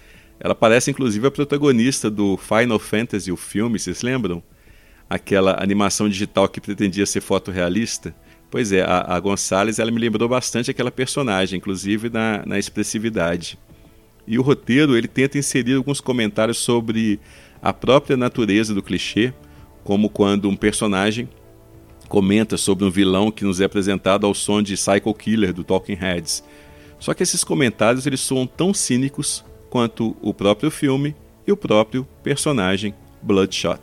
ela 0.43 0.57
parece 0.57 0.91
inclusive 0.91 1.25
a 1.25 1.31
protagonista 1.31 2.11
do 2.11 2.37
Final 2.37 2.81
Fantasy, 2.81 3.31
o 3.31 3.37
filme, 3.37 3.79
vocês 3.79 4.03
lembram? 4.03 4.43
Aquela 5.09 5.63
animação 5.63 6.09
digital 6.09 6.49
que 6.49 6.61
pretendia 6.61 7.07
ser 7.07 7.21
fotorrealista. 7.21 8.13
Pois 8.51 8.73
é, 8.73 8.83
a, 8.83 9.15
a 9.15 9.21
Gonçalves 9.21 9.79
ela 9.79 9.93
me 9.93 10.01
lembrou 10.01 10.29
bastante 10.29 10.69
aquela 10.69 10.91
personagem, 10.91 11.59
inclusive 11.59 12.11
na, 12.11 12.43
na 12.45 12.59
expressividade. 12.59 13.57
E 14.27 14.37
o 14.37 14.43
roteiro 14.43 14.97
ele 14.97 15.07
tenta 15.07 15.39
inserir 15.39 15.75
alguns 15.75 16.01
comentários 16.01 16.59
sobre 16.59 17.21
a 17.63 17.73
própria 17.73 18.17
natureza 18.17 18.75
do 18.75 18.83
clichê, 18.83 19.33
como 19.85 20.11
quando 20.11 20.49
um 20.49 20.57
personagem 20.57 21.29
comenta 22.09 22.57
sobre 22.57 22.85
um 22.85 22.91
vilão 22.91 23.31
que 23.31 23.45
nos 23.45 23.61
é 23.61 23.65
apresentado 23.65 24.27
ao 24.27 24.35
som 24.35 24.61
de 24.61 24.75
Psycho 24.75 25.15
Killer 25.15 25.53
do 25.53 25.63
Talking 25.63 25.95
Heads. 25.95 26.43
Só 26.99 27.15
que 27.15 27.23
esses 27.23 27.45
comentários 27.45 28.09
eles 28.09 28.21
soam 28.21 28.45
tão 28.45 28.75
cínicos 28.75 29.45
quanto 29.73 30.15
o 30.21 30.35
próprio 30.35 30.71
filme 30.71 31.17
e 31.47 31.51
o 31.51 31.57
próprio 31.57 32.07
personagem 32.23 32.95
Bloodshot. 33.23 33.81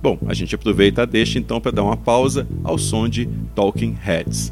Bom, 0.00 0.16
a 0.26 0.32
gente 0.32 0.54
aproveita 0.54 1.02
a 1.02 1.04
deixa 1.04 1.38
então 1.38 1.60
para 1.60 1.72
dar 1.72 1.82
uma 1.82 1.96
pausa 1.96 2.48
ao 2.64 2.78
som 2.78 3.06
de 3.06 3.28
Talking 3.54 3.94
Heads. 4.00 4.50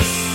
us. 0.00 0.33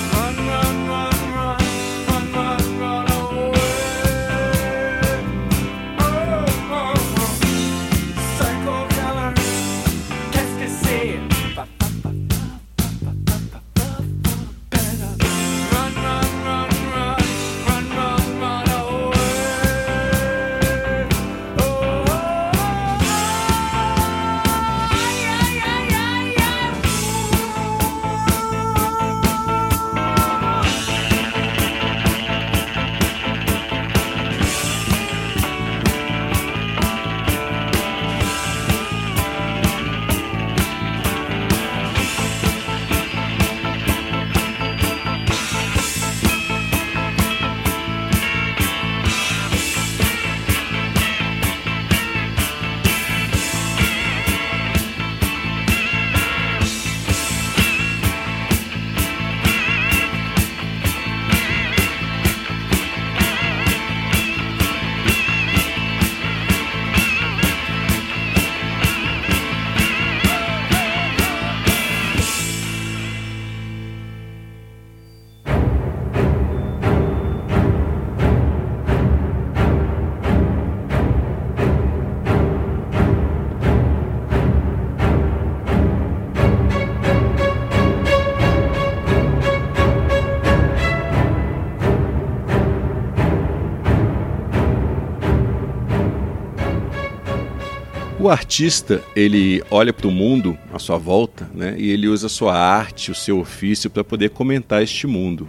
O 98.29 98.31
artista, 98.31 99.03
ele 99.15 99.63
olha 99.71 99.91
para 99.91 100.07
o 100.07 100.11
mundo 100.11 100.55
à 100.71 100.77
sua 100.77 100.99
volta, 100.99 101.49
né, 101.51 101.73
e 101.79 101.89
ele 101.89 102.07
usa 102.07 102.27
a 102.27 102.29
sua 102.29 102.55
arte, 102.55 103.09
o 103.09 103.15
seu 103.15 103.39
ofício 103.39 103.89
para 103.89 104.03
poder 104.03 104.29
comentar 104.29 104.83
este 104.83 105.07
mundo, 105.07 105.47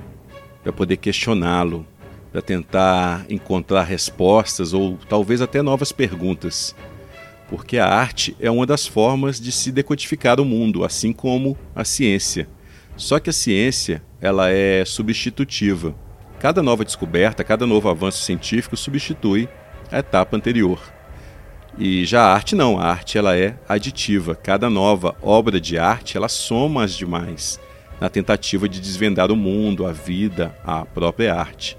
para 0.62 0.73
poder 0.73 0.97
questioná-lo, 0.97 1.87
para 2.33 2.40
tentar 2.40 3.27
encontrar 3.29 3.83
respostas 3.83 4.73
ou 4.73 4.99
talvez 5.11 5.43
até 5.43 5.61
novas 5.61 5.93
perguntas. 5.93 6.75
Porque 7.51 7.77
a 7.77 7.87
arte 7.87 8.35
é 8.40 8.51
uma 8.51 8.64
das 8.64 8.87
formas 8.87 9.38
de 9.38 9.53
se 9.53 9.71
decodificar 9.71 10.40
o 10.40 10.45
mundo, 10.47 10.83
assim 10.83 11.12
como 11.12 11.59
a 11.77 11.85
ciência. 11.85 12.49
Só 12.97 13.21
que 13.21 13.29
a 13.29 13.35
ciência, 13.35 14.03
ela 14.23 14.49
é 14.49 14.87
substitutiva. 14.87 15.95
Cada 16.38 16.62
nova 16.62 16.83
descoberta, 16.83 17.45
cada 17.45 17.66
novo 17.66 17.90
avanço 17.90 18.25
científico 18.25 18.75
substitui 18.75 19.51
a 19.93 19.99
etapa 19.99 20.35
anterior. 20.35 20.81
E 21.83 22.05
já 22.05 22.25
a 22.25 22.35
arte 22.35 22.55
não, 22.55 22.79
a 22.79 22.85
arte 22.85 23.16
ela 23.16 23.35
é 23.35 23.57
aditiva. 23.66 24.35
Cada 24.35 24.69
nova 24.69 25.16
obra 25.23 25.59
de 25.59 25.79
arte 25.79 26.14
ela 26.14 26.29
soma 26.29 26.85
as 26.85 26.95
demais 26.95 27.59
na 27.99 28.11
tentativa 28.11 28.69
de 28.69 28.79
desvendar 28.79 29.33
o 29.33 29.37
mundo, 29.37 29.87
a 29.87 29.90
vida, 29.90 30.55
a 30.62 30.85
própria 30.85 31.35
arte. 31.35 31.79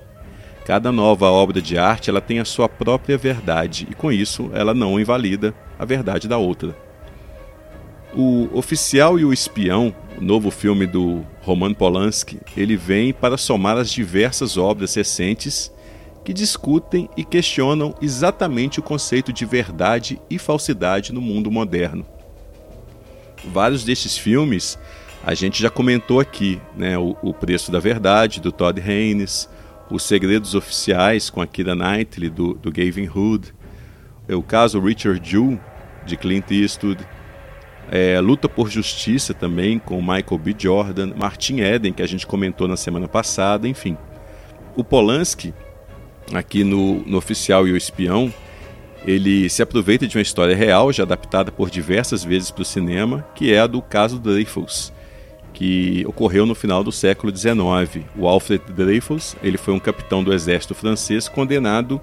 Cada 0.66 0.92
nova 0.92 1.30
obra 1.30 1.62
de 1.62 1.78
arte 1.78 2.10
ela 2.10 2.20
tem 2.20 2.40
a 2.40 2.46
sua 2.46 2.68
própria 2.68 3.16
verdade 3.16 3.88
e 3.92 3.94
com 3.94 4.12
isso 4.12 4.50
ela 4.56 4.74
não 4.74 5.00
invalida 5.00 5.54
a 5.78 5.86
verdade 5.86 6.28
da 6.28 6.38
outra. 6.40 6.76
O 8.12 8.50
Oficial 8.58 9.20
e 9.20 9.24
o 9.24 9.32
Espião, 9.32 9.94
o 10.18 10.24
novo 10.24 10.50
filme 10.50 10.88
do 10.88 11.24
Roman 11.44 11.76
Polanski, 11.76 12.40
ele 12.58 12.76
vem 12.76 13.14
para 13.14 13.38
somar 13.38 13.78
as 13.78 13.92
diversas 13.92 14.58
obras 14.58 14.96
recentes 14.96 15.72
que 16.24 16.34
discutem 16.34 17.10
e 17.18 17.24
questionam 17.24 17.96
exatamente 18.02 18.80
o 18.80 18.84
conceito 18.84 19.34
de 19.34 19.46
verdade 19.46 20.22
e 20.30 20.38
falsidade 20.38 21.12
no 21.12 21.22
mundo 21.22 21.50
moderno. 21.50 22.06
Vários 23.46 23.84
destes 23.84 24.18
filmes 24.18 24.78
a 25.24 25.34
gente 25.34 25.62
já 25.62 25.70
comentou 25.70 26.20
aqui, 26.20 26.60
né? 26.76 26.98
O, 26.98 27.16
o 27.22 27.34
Preço 27.34 27.72
da 27.72 27.80
Verdade, 27.80 28.42
do 28.42 28.52
Todd 28.52 28.82
Haynes, 28.82 29.48
Os 29.90 30.04
Segredos 30.04 30.56
Oficiais, 30.56 31.30
com 31.30 31.42
a 31.42 31.48
Kira 31.48 31.76
Knightley, 31.76 32.30
do, 32.30 32.56
do 32.56 32.72
Gavin 32.72 33.08
Hood, 33.08 33.54
é 34.28 34.36
o 34.36 34.42
caso 34.42 34.80
Richard 34.80 35.22
Jewell, 35.28 35.60
de 36.06 36.18
Clint 36.18 36.50
Eastwood, 36.50 37.06
é, 37.92 38.20
Luta 38.20 38.50
por 38.50 38.70
Justiça 38.70 39.34
também, 39.34 39.78
com 39.78 40.02
Michael 40.02 40.38
B. 40.40 40.56
Jordan, 40.58 41.14
Martin 41.16 41.60
Eden, 41.60 41.94
que 41.94 42.02
a 42.02 42.08
gente 42.08 42.26
comentou 42.26 42.68
na 42.68 42.78
semana 42.78 43.08
passada, 43.08 43.68
enfim. 43.68 43.98
O 44.76 44.84
Polanski 44.84 45.54
aqui 46.40 46.64
no, 46.64 47.02
no 47.06 47.18
Oficial 47.18 47.68
e 47.68 47.72
o 47.72 47.78
Espião, 47.78 48.34
ele 49.06 49.50
se 49.50 49.62
aproveita 49.62 50.08
de 50.08 50.18
uma 50.18 50.22
história 50.22 50.56
real, 50.56 50.92
já 50.94 51.04
adaptada 51.04 51.52
por 51.52 51.70
diversas 51.70 52.24
vezes 52.24 52.52
para 52.52 52.62
o 52.62 52.66
cinema, 52.66 53.26
que 53.36 53.52
é 53.52 53.60
a 53.60 53.68
do 53.68 53.82
caso 53.82 54.20
Dreyfus, 54.20 54.94
que 55.54 56.06
ocorreu 56.08 56.46
no 56.46 56.56
final 56.56 56.84
do 56.84 56.92
século 56.92 57.36
XIX. 57.36 58.06
O 58.16 58.28
Alfred 58.28 58.64
Dreyfus 58.72 59.36
ele 59.44 59.58
foi 59.58 59.74
um 59.74 59.80
capitão 59.80 60.24
do 60.24 60.34
exército 60.34 60.76
francês 60.76 61.28
condenado 61.28 62.00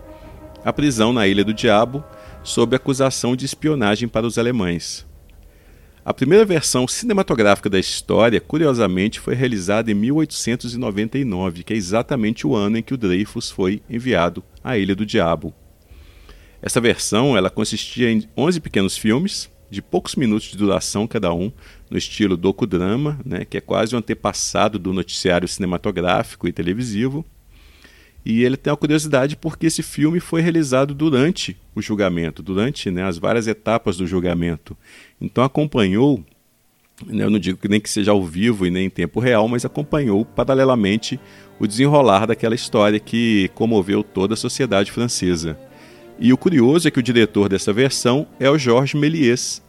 à 0.64 0.72
prisão 0.72 1.12
na 1.12 1.26
Ilha 1.26 1.44
do 1.44 1.54
Diabo 1.54 2.04
sob 2.42 2.74
acusação 2.74 3.36
de 3.36 3.44
espionagem 3.44 4.08
para 4.08 4.26
os 4.26 4.38
alemães. 4.38 5.07
A 6.08 6.14
primeira 6.14 6.42
versão 6.42 6.88
cinematográfica 6.88 7.68
da 7.68 7.78
história, 7.78 8.40
curiosamente, 8.40 9.20
foi 9.20 9.34
realizada 9.34 9.90
em 9.90 9.94
1899, 9.94 11.62
que 11.62 11.74
é 11.74 11.76
exatamente 11.76 12.46
o 12.46 12.56
ano 12.56 12.78
em 12.78 12.82
que 12.82 12.94
o 12.94 12.96
Dreyfus 12.96 13.50
foi 13.50 13.82
enviado 13.90 14.42
à 14.64 14.78
Ilha 14.78 14.96
do 14.96 15.04
Diabo. 15.04 15.52
Essa 16.62 16.80
versão 16.80 17.36
ela 17.36 17.50
consistia 17.50 18.10
em 18.10 18.26
11 18.34 18.58
pequenos 18.58 18.96
filmes, 18.96 19.50
de 19.68 19.82
poucos 19.82 20.14
minutos 20.14 20.48
de 20.48 20.56
duração 20.56 21.06
cada 21.06 21.30
um, 21.34 21.52
no 21.90 21.98
estilo 21.98 22.38
docudrama, 22.38 23.20
né, 23.22 23.44
que 23.44 23.58
é 23.58 23.60
quase 23.60 23.94
um 23.94 23.98
antepassado 23.98 24.78
do 24.78 24.94
noticiário 24.94 25.46
cinematográfico 25.46 26.48
e 26.48 26.52
televisivo. 26.52 27.22
E 28.24 28.42
ele 28.44 28.56
tem 28.56 28.70
uma 28.70 28.76
curiosidade 28.76 29.36
porque 29.36 29.66
esse 29.66 29.82
filme 29.82 30.20
foi 30.20 30.40
realizado 30.40 30.94
durante 30.94 31.56
o 31.74 31.80
julgamento, 31.80 32.42
durante 32.42 32.90
né, 32.90 33.04
as 33.04 33.18
várias 33.18 33.46
etapas 33.46 33.96
do 33.96 34.06
julgamento. 34.06 34.76
Então 35.20 35.42
acompanhou, 35.44 36.24
né, 37.06 37.24
eu 37.24 37.30
não 37.30 37.38
digo 37.38 37.58
que 37.58 37.68
nem 37.68 37.80
que 37.80 37.88
seja 37.88 38.10
ao 38.10 38.24
vivo 38.24 38.66
e 38.66 38.70
nem 38.70 38.86
em 38.86 38.90
tempo 38.90 39.20
real, 39.20 39.48
mas 39.48 39.64
acompanhou 39.64 40.24
paralelamente 40.24 41.18
o 41.58 41.66
desenrolar 41.66 42.26
daquela 42.26 42.54
história 42.54 43.00
que 43.00 43.50
comoveu 43.54 44.02
toda 44.02 44.34
a 44.34 44.36
sociedade 44.36 44.92
francesa. 44.92 45.58
E 46.18 46.32
o 46.32 46.36
curioso 46.36 46.88
é 46.88 46.90
que 46.90 46.98
o 46.98 47.02
diretor 47.02 47.48
dessa 47.48 47.72
versão 47.72 48.26
é 48.40 48.50
o 48.50 48.58
Georges 48.58 49.00
Méliès, 49.00 49.62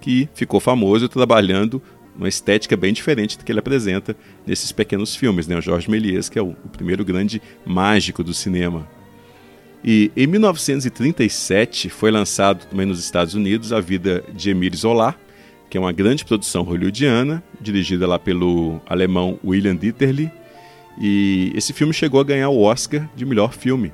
que 0.00 0.28
ficou 0.34 0.60
famoso 0.60 1.08
trabalhando 1.08 1.80
uma 2.18 2.28
estética 2.28 2.76
bem 2.76 2.92
diferente 2.92 3.36
do 3.36 3.44
que 3.44 3.52
ele 3.52 3.58
apresenta 3.58 4.16
nesses 4.46 4.72
pequenos 4.72 5.14
filmes, 5.14 5.46
né? 5.46 5.56
O 5.56 5.60
Jorge 5.60 5.90
Méliès, 5.90 6.28
que 6.28 6.38
é 6.38 6.42
o, 6.42 6.50
o 6.64 6.68
primeiro 6.68 7.04
grande 7.04 7.40
mágico 7.64 8.24
do 8.24 8.32
cinema. 8.32 8.88
E 9.84 10.10
em 10.16 10.26
1937 10.26 11.88
foi 11.88 12.10
lançado 12.10 12.66
também 12.66 12.86
nos 12.86 12.98
Estados 12.98 13.34
Unidos 13.34 13.72
A 13.72 13.80
Vida 13.80 14.24
de 14.34 14.50
Emile 14.50 14.76
Zola, 14.76 15.14
que 15.68 15.76
é 15.76 15.80
uma 15.80 15.92
grande 15.92 16.24
produção 16.24 16.62
hollywoodiana, 16.62 17.42
dirigida 17.60 18.06
lá 18.06 18.18
pelo 18.18 18.80
alemão 18.86 19.38
William 19.44 19.76
Dieterle. 19.76 20.30
E 20.98 21.52
esse 21.54 21.72
filme 21.72 21.92
chegou 21.92 22.20
a 22.20 22.24
ganhar 22.24 22.48
o 22.48 22.62
Oscar 22.62 23.08
de 23.14 23.26
melhor 23.26 23.52
filme. 23.52 23.92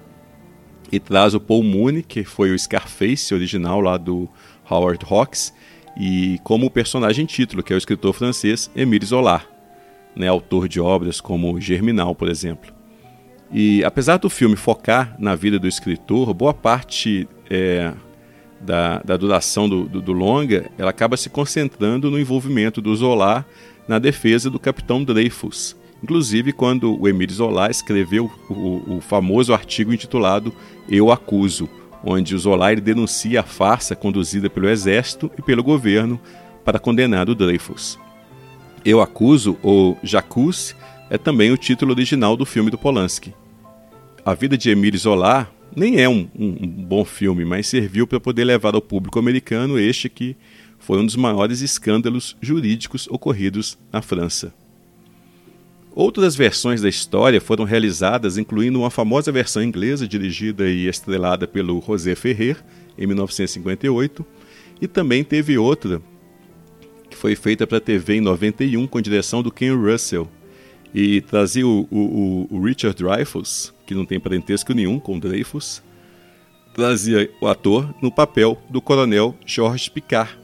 E 0.90 1.00
traz 1.00 1.34
o 1.34 1.40
Paul 1.40 1.62
Mooney, 1.62 2.02
que 2.02 2.22
foi 2.22 2.52
o 2.52 2.58
Scarface 2.58 3.34
original 3.34 3.80
lá 3.80 3.96
do 3.96 4.28
Howard 4.70 5.04
Hawks, 5.08 5.52
e 5.96 6.38
como 6.42 6.70
personagem 6.70 7.26
título, 7.26 7.62
que 7.62 7.72
é 7.72 7.76
o 7.76 7.78
escritor 7.78 8.12
francês 8.12 8.70
Émile 8.74 9.06
Zola, 9.06 9.42
né, 10.14 10.28
autor 10.28 10.68
de 10.68 10.80
obras 10.80 11.20
como 11.20 11.60
Germinal, 11.60 12.14
por 12.14 12.28
exemplo. 12.28 12.72
E 13.52 13.84
apesar 13.84 14.16
do 14.16 14.30
filme 14.30 14.56
focar 14.56 15.14
na 15.18 15.34
vida 15.34 15.58
do 15.58 15.68
escritor, 15.68 16.32
boa 16.32 16.54
parte 16.54 17.28
é, 17.50 17.92
da, 18.60 18.98
da, 19.00 19.16
duração 19.16 19.68
do, 19.68 19.84
do, 19.84 20.00
do, 20.00 20.12
longa 20.12 20.70
ela 20.78 20.90
acaba 20.90 21.16
se 21.16 21.28
concentrando 21.28 22.10
no 22.10 22.18
envolvimento 22.18 22.80
do 22.80 22.94
Zola 22.96 23.44
na 23.86 23.98
defesa 23.98 24.48
do 24.48 24.58
capitão 24.58 25.04
Dreyfus. 25.04 25.76
Inclusive 26.02 26.52
quando 26.52 26.98
o 26.98 27.06
Emile 27.06 27.32
Zola 27.32 27.70
escreveu 27.70 28.30
o, 28.48 28.96
o 28.96 29.00
famoso 29.00 29.52
artigo 29.52 29.92
intitulado 29.92 30.52
Eu 30.88 31.12
Acuso, 31.12 31.68
onde 32.04 32.34
o 32.34 32.38
Zola 32.38 32.74
denuncia 32.76 33.40
a 33.40 33.44
farsa 33.44 33.94
conduzida 33.94 34.50
pelo 34.50 34.68
exército 34.68 35.30
e 35.38 35.42
pelo 35.42 35.62
governo 35.62 36.20
para 36.64 36.78
condenar 36.78 37.28
o 37.28 37.34
Dreyfus. 37.34 37.98
Eu 38.84 39.00
Acuso, 39.00 39.56
ou 39.62 39.96
J'accuse, 40.02 40.74
é 41.08 41.16
também 41.16 41.52
o 41.52 41.56
título 41.56 41.92
original 41.92 42.36
do 42.36 42.44
filme 42.44 42.70
do 42.70 42.78
Polanski. 42.78 43.32
A 44.24 44.34
vida 44.34 44.56
de 44.56 44.70
Emile 44.70 44.98
Zola 44.98 45.48
nem 45.74 46.00
é 46.00 46.08
um, 46.08 46.28
um, 46.38 46.56
um 46.62 46.66
bom 46.66 47.04
filme, 47.04 47.44
mas 47.44 47.66
serviu 47.66 48.06
para 48.06 48.20
poder 48.20 48.44
levar 48.44 48.74
ao 48.74 48.82
público 48.82 49.18
americano 49.18 49.78
este 49.78 50.08
que 50.08 50.36
foi 50.78 50.98
um 50.98 51.06
dos 51.06 51.16
maiores 51.16 51.60
escândalos 51.60 52.36
jurídicos 52.40 53.06
ocorridos 53.08 53.78
na 53.92 54.02
França. 54.02 54.52
Outras 55.94 56.34
versões 56.34 56.80
da 56.80 56.88
história 56.88 57.40
foram 57.40 57.64
realizadas, 57.64 58.38
incluindo 58.38 58.78
uma 58.78 58.90
famosa 58.90 59.30
versão 59.30 59.62
inglesa 59.62 60.08
dirigida 60.08 60.68
e 60.68 60.86
estrelada 60.86 61.46
pelo 61.46 61.82
José 61.86 62.14
Ferrer, 62.14 62.64
em 62.96 63.06
1958, 63.06 64.24
e 64.80 64.88
também 64.88 65.22
teve 65.22 65.58
outra 65.58 66.00
que 67.10 67.16
foi 67.16 67.36
feita 67.36 67.66
para 67.66 67.76
a 67.76 67.80
TV 67.80 68.16
em 68.16 68.20
91 68.22 68.86
com 68.86 69.00
direção 69.00 69.42
do 69.42 69.52
Ken 69.52 69.74
Russell 69.74 70.28
e 70.94 71.20
trazia 71.20 71.66
o, 71.66 71.86
o, 71.90 72.48
o 72.50 72.64
Richard 72.64 72.96
Dreyfuss, 72.96 73.72
que 73.86 73.94
não 73.94 74.06
tem 74.06 74.18
parentesco 74.18 74.72
nenhum 74.72 74.98
com 74.98 75.18
Dreyfus, 75.18 75.82
trazia 76.74 77.30
o 77.40 77.46
ator 77.46 77.94
no 78.00 78.10
papel 78.10 78.60
do 78.70 78.80
coronel 78.80 79.36
Georges 79.44 79.88
Picard, 79.88 80.38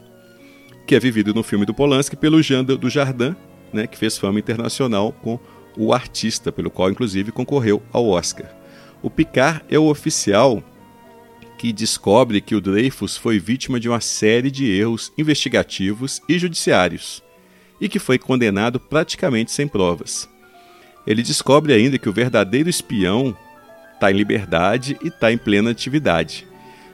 que 0.87 0.95
é 0.95 1.01
vivido 1.01 1.33
no 1.33 1.43
filme 1.43 1.65
do 1.65 1.75
Polanski 1.75 2.17
pelo 2.17 2.43
Jean 2.43 2.65
do 2.65 2.91
Jardim, 2.91 3.35
né, 3.73 3.87
que 3.87 3.99
fez 3.99 4.19
fama 4.19 4.39
internacional 4.39 5.13
com 5.13 5.39
O 5.77 5.93
Artista, 5.93 6.51
pelo 6.51 6.71
qual 6.71 6.91
inclusive 6.91 7.33
concorreu 7.33 7.83
ao 7.93 8.09
Oscar. 8.09 8.55
O 9.03 9.09
Picard 9.09 9.63
é 9.71 9.79
o 9.79 9.89
oficial 9.89 10.63
que 11.59 11.73
descobre 11.73 12.41
que 12.41 12.55
o 12.55 12.61
Dreyfus 12.61 13.17
foi 13.17 13.39
vítima 13.39 13.81
de 13.81 13.89
uma 13.89 14.01
série 14.01 14.51
de 14.51 14.71
erros 14.71 15.13
investigativos 15.19 16.23
e 16.29 16.39
judiciários 16.39 17.23
e 17.81 17.89
que 17.89 17.99
foi 17.99 18.19
condenado 18.19 18.79
praticamente 18.79 19.51
sem 19.51 19.67
provas. 19.67 20.29
Ele 21.07 21.23
descobre 21.23 21.73
ainda 21.73 21.99
que 21.99 22.09
o 22.09 22.13
verdadeiro 22.13 22.69
espião 22.69 23.37
está 23.95 24.11
em 24.11 24.15
liberdade 24.15 24.97
e 25.03 25.09
está 25.09 25.33
em 25.33 25.39
plena 25.39 25.71
atividade. 25.71 26.47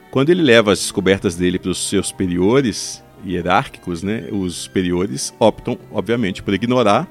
Quando 0.09 0.29
ele 0.29 0.41
leva 0.41 0.71
as 0.71 0.79
descobertas 0.79 1.35
dele 1.35 1.59
para 1.59 1.71
os 1.71 1.89
seus 1.89 2.07
superiores, 2.07 3.03
hierárquicos, 3.25 4.03
né, 4.03 4.27
os 4.31 4.55
superiores 4.55 5.33
optam, 5.39 5.77
obviamente, 5.91 6.43
por 6.43 6.53
ignorar, 6.53 7.07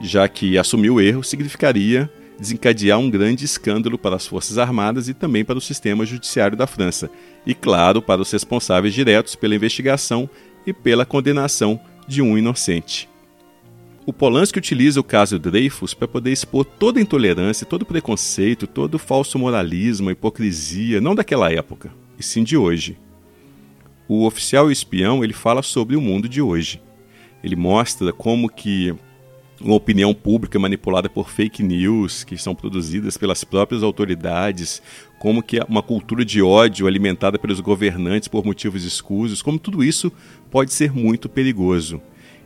já 0.00 0.26
que 0.28 0.58
assumir 0.58 0.90
o 0.90 1.00
erro 1.00 1.22
significaria 1.22 2.10
desencadear 2.38 2.98
um 2.98 3.08
grande 3.08 3.44
escândalo 3.44 3.96
para 3.96 4.16
as 4.16 4.26
Forças 4.26 4.58
Armadas 4.58 5.08
e 5.08 5.14
também 5.14 5.44
para 5.44 5.58
o 5.58 5.60
sistema 5.60 6.04
judiciário 6.04 6.56
da 6.56 6.66
França, 6.66 7.08
e, 7.46 7.54
claro, 7.54 8.02
para 8.02 8.20
os 8.20 8.30
responsáveis 8.30 8.92
diretos 8.92 9.36
pela 9.36 9.54
investigação 9.54 10.28
e 10.66 10.72
pela 10.72 11.06
condenação 11.06 11.80
de 12.06 12.20
um 12.20 12.36
inocente. 12.36 13.08
O 14.04 14.12
Polanski 14.12 14.58
utiliza 14.58 14.98
o 14.98 15.04
caso 15.04 15.38
Dreyfus 15.38 15.94
para 15.94 16.08
poder 16.08 16.32
expor 16.32 16.64
toda 16.64 16.98
a 16.98 17.02
intolerância, 17.02 17.64
todo 17.64 17.82
o 17.82 17.86
preconceito, 17.86 18.66
todo 18.66 18.96
o 18.96 18.98
falso 18.98 19.38
moralismo, 19.38 20.08
a 20.08 20.12
hipocrisia, 20.12 21.00
não 21.00 21.14
daquela 21.14 21.52
época, 21.52 21.92
e 22.18 22.22
sim 22.22 22.42
de 22.42 22.56
hoje. 22.56 22.98
O 24.14 24.26
oficial 24.26 24.70
espião 24.70 25.24
ele 25.24 25.32
fala 25.32 25.62
sobre 25.62 25.96
o 25.96 26.00
mundo 26.02 26.28
de 26.28 26.42
hoje. 26.42 26.82
Ele 27.42 27.56
mostra 27.56 28.12
como 28.12 28.46
que 28.46 28.94
uma 29.58 29.74
opinião 29.74 30.12
pública 30.12 30.58
manipulada 30.58 31.08
por 31.08 31.30
fake 31.30 31.62
news 31.62 32.22
que 32.22 32.36
são 32.36 32.54
produzidas 32.54 33.16
pelas 33.16 33.42
próprias 33.42 33.82
autoridades, 33.82 34.82
como 35.18 35.42
que 35.42 35.58
uma 35.66 35.82
cultura 35.82 36.26
de 36.26 36.42
ódio 36.42 36.86
alimentada 36.86 37.38
pelos 37.38 37.58
governantes 37.58 38.28
por 38.28 38.44
motivos 38.44 38.84
escusos, 38.84 39.40
como 39.40 39.58
tudo 39.58 39.82
isso 39.82 40.12
pode 40.50 40.74
ser 40.74 40.92
muito 40.92 41.26
perigoso. 41.26 41.98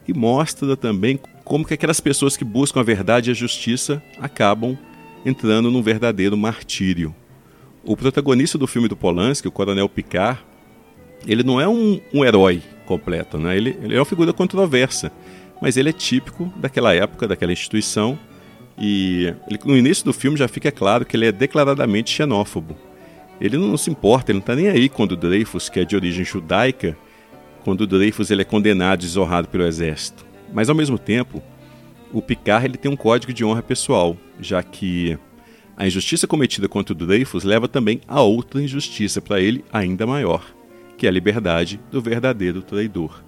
E 0.07 0.15
mostra 0.15 0.77
também 0.77 1.19
como 1.45 1.67
que 1.67 1.75
aquelas 1.75 1.99
pessoas 1.99 2.37
que 2.37 2.45
buscam 2.45 2.79
a 2.79 2.85
verdade 2.85 3.29
e 3.29 3.33
a 3.33 3.35
justiça 3.35 4.01
acabam 4.21 4.79
entrando 5.25 5.69
num 5.69 5.83
verdadeiro 5.83 6.37
martírio. 6.37 7.13
O 7.83 7.97
protagonista 7.97 8.57
do 8.57 8.69
filme 8.69 8.87
do 8.87 8.95
Polanski, 8.95 9.49
o 9.49 9.53
Coronel 9.53 9.89
Picard, 9.89 10.39
ele 11.27 11.43
não 11.43 11.61
é 11.61 11.69
um, 11.69 12.01
um 12.15 12.25
herói 12.25 12.63
completo, 12.85 13.39
né? 13.39 13.57
ele, 13.57 13.77
ele 13.83 13.95
é 13.95 13.99
uma 13.99 14.05
figura 14.05 14.33
controversa 14.33 15.11
mas 15.61 15.77
ele 15.77 15.89
é 15.89 15.93
típico 15.93 16.53
daquela 16.57 16.95
época, 16.95 17.27
daquela 17.27 17.53
instituição. 17.53 18.19
E 18.79 19.35
ele, 19.49 19.59
no 19.65 19.77
início 19.77 20.05
do 20.05 20.13
filme 20.13 20.37
já 20.37 20.49
fica 20.49 20.71
claro 20.71 21.05
que 21.05 21.17
ele 21.17 21.27
é 21.27 21.33
declaradamente 21.33 22.11
xenófobo. 22.11 22.77
Ele 23.41 23.57
não, 23.57 23.77
se 23.77 23.91
importa, 23.91 24.31
ele 24.31 24.39
não 24.39 24.43
está 24.43 24.55
nem 24.55 24.69
aí 24.69 24.89
quando 24.89 25.13
o 25.13 25.17
Dreyfus, 25.17 25.69
que 25.69 25.81
é 25.81 25.85
de 25.85 25.97
origem 25.97 26.25
judaica, 26.25 26.97
quando 27.65 27.83
o 27.83 27.87
Dreyfus 27.87 28.31
ele 28.31 28.43
é 28.43 28.45
condenado 28.45 29.03
e 29.03 29.07
zorrado 29.07 29.49
pelo 29.49 29.67
exército. 29.67 30.25
Mas 30.53 30.69
ao 30.69 30.75
mesmo 30.75 30.99
tempo, 30.99 31.43
o 32.13 32.23
Picard 32.23 32.67
ele 32.67 32.77
tem 32.77 32.91
um 32.91 32.97
código 32.97 33.33
de 33.33 33.45
honra 33.45 33.63
pessoal, 33.63 34.17
já 34.41 34.63
que 34.63 35.19
a 35.77 35.87
injustiça 35.87 36.27
cometida 36.27 36.69
contra 36.69 36.95
o 36.95 36.97
Dreyfus 36.97 37.45
leva 37.45 37.69
também 37.69 38.01
a 38.09 38.23
outra 38.23 38.63
injustiça 38.63 39.21
para 39.21 39.41
ele 39.41 39.65
ainda 39.71 40.07
maior, 40.07 40.43
que 40.97 41.07
é 41.07 41.09
a 41.09 41.13
liberdade 41.13 41.81
do 41.91 42.01
verdadeiro 42.01 42.63
traidor. 42.63 43.23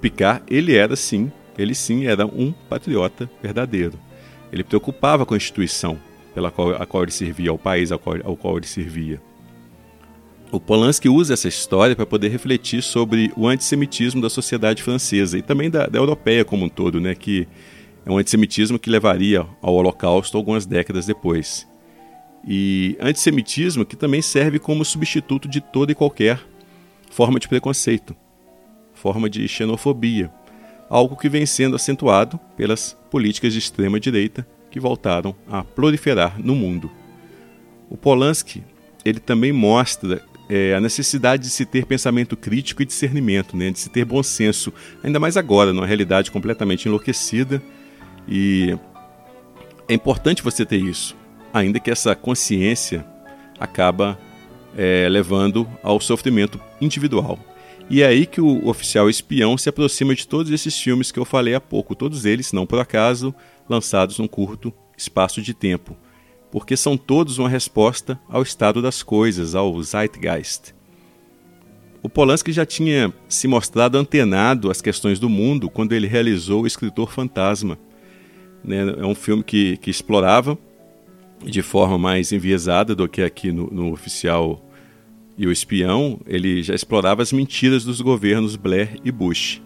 Picard, 0.00 0.42
ele 0.48 0.74
era 0.74 0.94
sim, 0.94 1.30
ele 1.58 1.74
sim 1.74 2.06
era 2.06 2.26
um 2.26 2.52
patriota 2.68 3.30
verdadeiro. 3.42 3.98
Ele 4.52 4.62
preocupava 4.62 5.26
com 5.26 5.34
a 5.34 5.36
instituição 5.36 5.98
pela 6.34 6.50
qual, 6.50 6.70
a 6.74 6.86
qual 6.86 7.02
ele 7.02 7.12
servia, 7.12 7.50
ao 7.50 7.58
país 7.58 7.90
ao 7.90 7.98
qual, 7.98 8.16
ao 8.24 8.36
qual 8.36 8.56
ele 8.56 8.66
servia. 8.66 9.20
O 10.52 10.60
Polanski 10.60 11.08
usa 11.08 11.34
essa 11.34 11.48
história 11.48 11.96
para 11.96 12.06
poder 12.06 12.28
refletir 12.28 12.82
sobre 12.82 13.32
o 13.36 13.48
antissemitismo 13.48 14.22
da 14.22 14.30
sociedade 14.30 14.82
francesa 14.82 15.36
e 15.36 15.42
também 15.42 15.68
da, 15.68 15.86
da 15.86 15.98
europeia 15.98 16.44
como 16.44 16.64
um 16.64 16.68
todo, 16.68 17.00
né, 17.00 17.14
que 17.14 17.48
é 18.04 18.10
um 18.10 18.18
antissemitismo 18.18 18.78
que 18.78 18.88
levaria 18.88 19.44
ao 19.60 19.74
Holocausto 19.74 20.36
algumas 20.36 20.64
décadas 20.64 21.06
depois. 21.06 21.66
E 22.46 22.96
antissemitismo 23.00 23.84
que 23.84 23.96
também 23.96 24.22
serve 24.22 24.60
como 24.60 24.84
substituto 24.84 25.48
de 25.48 25.60
toda 25.60 25.90
e 25.90 25.94
qualquer 25.96 26.38
forma 27.10 27.38
de 27.38 27.48
preconceito 27.48 28.14
forma 28.96 29.30
de 29.30 29.46
xenofobia, 29.46 30.30
algo 30.88 31.16
que 31.16 31.28
vem 31.28 31.46
sendo 31.46 31.76
acentuado 31.76 32.40
pelas 32.56 32.96
políticas 33.10 33.52
de 33.52 33.58
extrema 33.58 34.00
direita 34.00 34.46
que 34.70 34.80
voltaram 34.80 35.34
a 35.48 35.62
proliferar 35.62 36.40
no 36.42 36.54
mundo. 36.54 36.90
O 37.88 37.96
Polanski 37.96 38.64
ele 39.04 39.20
também 39.20 39.52
mostra 39.52 40.20
é, 40.48 40.74
a 40.74 40.80
necessidade 40.80 41.44
de 41.44 41.50
se 41.50 41.64
ter 41.64 41.86
pensamento 41.86 42.36
crítico 42.36 42.82
e 42.82 42.86
discernimento, 42.86 43.56
né, 43.56 43.70
de 43.70 43.78
se 43.78 43.88
ter 43.88 44.04
bom 44.04 44.22
senso, 44.22 44.72
ainda 45.02 45.20
mais 45.20 45.36
agora, 45.36 45.72
numa 45.72 45.86
realidade 45.86 46.30
completamente 46.30 46.88
enlouquecida. 46.88 47.62
E 48.28 48.76
é 49.88 49.94
importante 49.94 50.42
você 50.42 50.66
ter 50.66 50.78
isso, 50.78 51.16
ainda 51.54 51.78
que 51.78 51.90
essa 51.90 52.16
consciência 52.16 53.06
acaba 53.60 54.18
é, 54.76 55.08
levando 55.08 55.66
ao 55.82 55.98
sofrimento 56.00 56.60
individual. 56.80 57.38
E 57.88 58.02
é 58.02 58.06
aí 58.06 58.26
que 58.26 58.40
o 58.40 58.68
oficial 58.68 59.08
espião 59.08 59.56
se 59.56 59.68
aproxima 59.68 60.14
de 60.14 60.26
todos 60.26 60.52
esses 60.52 60.78
filmes 60.78 61.10
que 61.10 61.18
eu 61.18 61.24
falei 61.24 61.54
há 61.54 61.60
pouco, 61.60 61.94
todos 61.94 62.24
eles, 62.24 62.52
não 62.52 62.66
por 62.66 62.78
acaso, 62.78 63.34
lançados 63.68 64.18
num 64.18 64.26
curto 64.26 64.72
espaço 64.96 65.40
de 65.40 65.54
tempo, 65.54 65.96
porque 66.50 66.76
são 66.76 66.96
todos 66.96 67.38
uma 67.38 67.48
resposta 67.48 68.18
ao 68.28 68.42
estado 68.42 68.82
das 68.82 69.02
coisas, 69.02 69.54
ao 69.54 69.80
Zeitgeist. 69.82 70.74
O 72.02 72.08
Polanski 72.08 72.52
já 72.52 72.66
tinha 72.66 73.12
se 73.28 73.48
mostrado 73.48 73.98
antenado 73.98 74.70
às 74.70 74.80
questões 74.80 75.18
do 75.18 75.28
mundo 75.28 75.68
quando 75.68 75.92
ele 75.92 76.06
realizou 76.06 76.62
O 76.62 76.66
Escritor 76.66 77.10
Fantasma. 77.10 77.78
Né? 78.62 78.94
É 78.98 79.04
um 79.04 79.14
filme 79.14 79.42
que, 79.42 79.76
que 79.78 79.90
explorava 79.90 80.56
de 81.44 81.62
forma 81.62 81.98
mais 81.98 82.32
enviesada 82.32 82.94
do 82.94 83.08
que 83.08 83.22
aqui 83.22 83.50
no, 83.52 83.68
no 83.70 83.92
Oficial 83.92 84.62
e 85.38 85.46
o 85.46 85.52
espião, 85.52 86.18
ele 86.26 86.62
já 86.62 86.74
explorava 86.74 87.22
as 87.22 87.32
mentiras 87.32 87.84
dos 87.84 88.00
governos 88.00 88.56
Blair 88.56 88.98
e 89.04 89.10
Bush. 89.10 89.60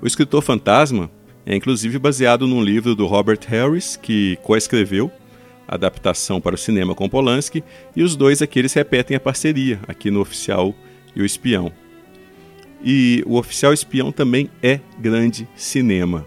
O 0.00 0.06
escritor 0.06 0.42
fantasma 0.42 1.10
é 1.46 1.54
inclusive 1.54 1.98
baseado 1.98 2.46
num 2.46 2.62
livro 2.62 2.94
do 2.94 3.06
Robert 3.06 3.40
Harris, 3.46 3.96
que 3.96 4.38
coescreveu 4.42 5.10
adaptação 5.66 6.40
para 6.40 6.54
o 6.54 6.58
cinema 6.58 6.94
com 6.94 7.08
Polanski, 7.08 7.64
e 7.96 8.02
os 8.02 8.16
dois 8.16 8.42
aqui 8.42 8.58
eles 8.58 8.72
repetem 8.72 9.16
a 9.16 9.20
parceria, 9.20 9.80
aqui 9.88 10.10
no 10.10 10.20
Oficial 10.20 10.74
e 11.14 11.22
o 11.22 11.24
Espião. 11.24 11.72
E 12.82 13.22
o 13.26 13.36
Oficial 13.36 13.72
Espião 13.72 14.12
também 14.12 14.50
é 14.62 14.78
grande 14.98 15.48
cinema. 15.56 16.26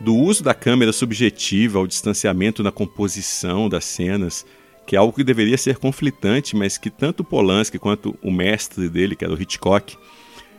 Do 0.00 0.14
uso 0.14 0.44
da 0.44 0.54
câmera 0.54 0.92
subjetiva 0.92 1.78
ao 1.78 1.86
distanciamento 1.86 2.62
na 2.62 2.70
composição 2.70 3.68
das 3.68 3.84
cenas, 3.84 4.46
que 4.88 4.96
é 4.96 4.98
algo 4.98 5.12
que 5.12 5.22
deveria 5.22 5.58
ser 5.58 5.76
conflitante, 5.76 6.56
mas 6.56 6.78
que 6.78 6.88
tanto 6.88 7.22
Polanski 7.22 7.78
quanto 7.78 8.18
o 8.22 8.30
mestre 8.30 8.88
dele, 8.88 9.14
que 9.14 9.22
era 9.22 9.34
o 9.34 9.38
Hitchcock, 9.38 9.98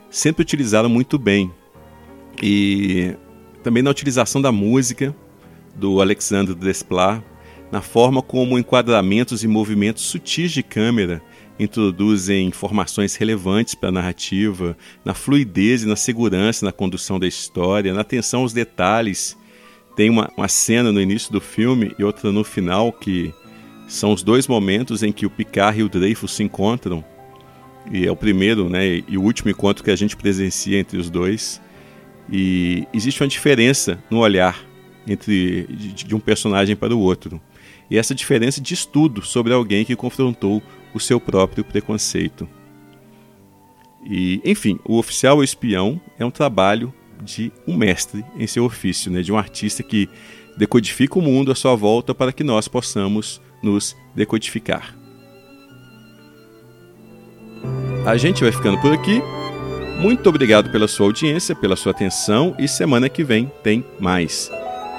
sempre 0.08 0.42
utilizaram 0.42 0.88
muito 0.88 1.18
bem. 1.18 1.50
E 2.40 3.16
também 3.64 3.82
na 3.82 3.90
utilização 3.90 4.40
da 4.40 4.52
música 4.52 5.12
do 5.74 6.00
Alexandre 6.00 6.54
Desplat, 6.54 7.24
na 7.72 7.82
forma 7.82 8.22
como 8.22 8.56
enquadramentos 8.56 9.42
e 9.42 9.48
movimentos 9.48 10.04
sutis 10.04 10.52
de 10.52 10.62
câmera 10.62 11.20
introduzem 11.58 12.46
informações 12.46 13.16
relevantes 13.16 13.74
para 13.74 13.88
a 13.88 13.92
narrativa, 13.92 14.76
na 15.04 15.12
fluidez 15.12 15.82
e 15.82 15.88
na 15.88 15.96
segurança 15.96 16.64
na 16.64 16.70
condução 16.70 17.18
da 17.18 17.26
história, 17.26 17.92
na 17.92 18.02
atenção 18.02 18.42
aos 18.42 18.52
detalhes. 18.52 19.36
Tem 19.96 20.08
uma, 20.08 20.30
uma 20.36 20.46
cena 20.46 20.92
no 20.92 21.00
início 21.00 21.32
do 21.32 21.40
filme 21.40 21.92
e 21.98 22.04
outra 22.04 22.30
no 22.30 22.44
final 22.44 22.92
que 22.92 23.34
são 23.90 24.12
os 24.12 24.22
dois 24.22 24.46
momentos 24.46 25.02
em 25.02 25.10
que 25.10 25.26
o 25.26 25.30
Picard 25.30 25.80
e 25.80 25.82
o 25.82 25.88
Dreyfus 25.88 26.32
se 26.32 26.44
encontram. 26.44 27.04
E 27.90 28.06
é 28.06 28.10
o 28.10 28.14
primeiro 28.14 28.68
né, 28.68 29.02
e 29.08 29.18
o 29.18 29.22
último 29.22 29.50
encontro 29.50 29.82
que 29.82 29.90
a 29.90 29.96
gente 29.96 30.16
presencia 30.16 30.78
entre 30.78 30.96
os 30.96 31.10
dois. 31.10 31.60
E 32.30 32.86
existe 32.94 33.20
uma 33.20 33.28
diferença 33.28 34.00
no 34.08 34.18
olhar 34.18 34.64
entre 35.08 35.66
de, 35.66 36.14
um 36.14 36.20
personagem 36.20 36.76
para 36.76 36.94
o 36.94 37.00
outro. 37.00 37.40
E 37.90 37.98
essa 37.98 38.14
diferença 38.14 38.60
diz 38.60 38.86
tudo 38.86 39.22
sobre 39.22 39.52
alguém 39.52 39.84
que 39.84 39.96
confrontou 39.96 40.62
o 40.94 41.00
seu 41.00 41.18
próprio 41.18 41.64
preconceito. 41.64 42.48
E, 44.08 44.40
enfim, 44.44 44.78
o 44.84 44.98
oficial 44.98 45.38
ou 45.38 45.44
espião 45.44 46.00
é 46.16 46.24
um 46.24 46.30
trabalho 46.30 46.94
de 47.20 47.50
um 47.66 47.76
mestre 47.76 48.24
em 48.38 48.46
seu 48.46 48.64
ofício, 48.64 49.10
né, 49.10 49.20
de 49.20 49.32
um 49.32 49.36
artista 49.36 49.82
que 49.82 50.08
decodifica 50.56 51.18
o 51.18 51.22
mundo 51.22 51.50
à 51.50 51.56
sua 51.56 51.74
volta 51.74 52.14
para 52.14 52.32
que 52.32 52.44
nós 52.44 52.68
possamos 52.68 53.40
nos 53.62 53.96
decodificar. 54.14 54.94
A 58.06 58.16
gente 58.16 58.42
vai 58.42 58.52
ficando 58.52 58.80
por 58.80 58.92
aqui. 58.92 59.22
Muito 60.00 60.28
obrigado 60.28 60.70
pela 60.70 60.88
sua 60.88 61.06
audiência, 61.06 61.54
pela 61.54 61.76
sua 61.76 61.92
atenção 61.92 62.54
e 62.58 62.66
semana 62.66 63.08
que 63.08 63.22
vem 63.22 63.52
tem 63.62 63.84
mais. 63.98 64.50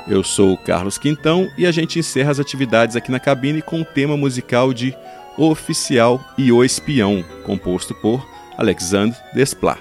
Eu 0.07 0.23
sou 0.23 0.53
o 0.53 0.57
Carlos 0.57 0.97
Quintão 0.97 1.49
e 1.57 1.65
a 1.65 1.71
gente 1.71 1.99
encerra 1.99 2.31
as 2.31 2.39
atividades 2.39 2.95
aqui 2.95 3.11
na 3.11 3.19
cabine 3.19 3.61
com 3.61 3.81
o 3.81 3.85
tema 3.85 4.15
musical 4.15 4.73
de 4.73 4.95
O 5.37 5.49
Oficial 5.49 6.23
e 6.37 6.51
o 6.51 6.63
Espião, 6.63 7.23
composto 7.43 7.95
por 7.95 8.25
Alexandre 8.57 9.17
Desplat. 9.33 9.79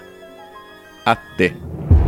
Até! 1.05 2.00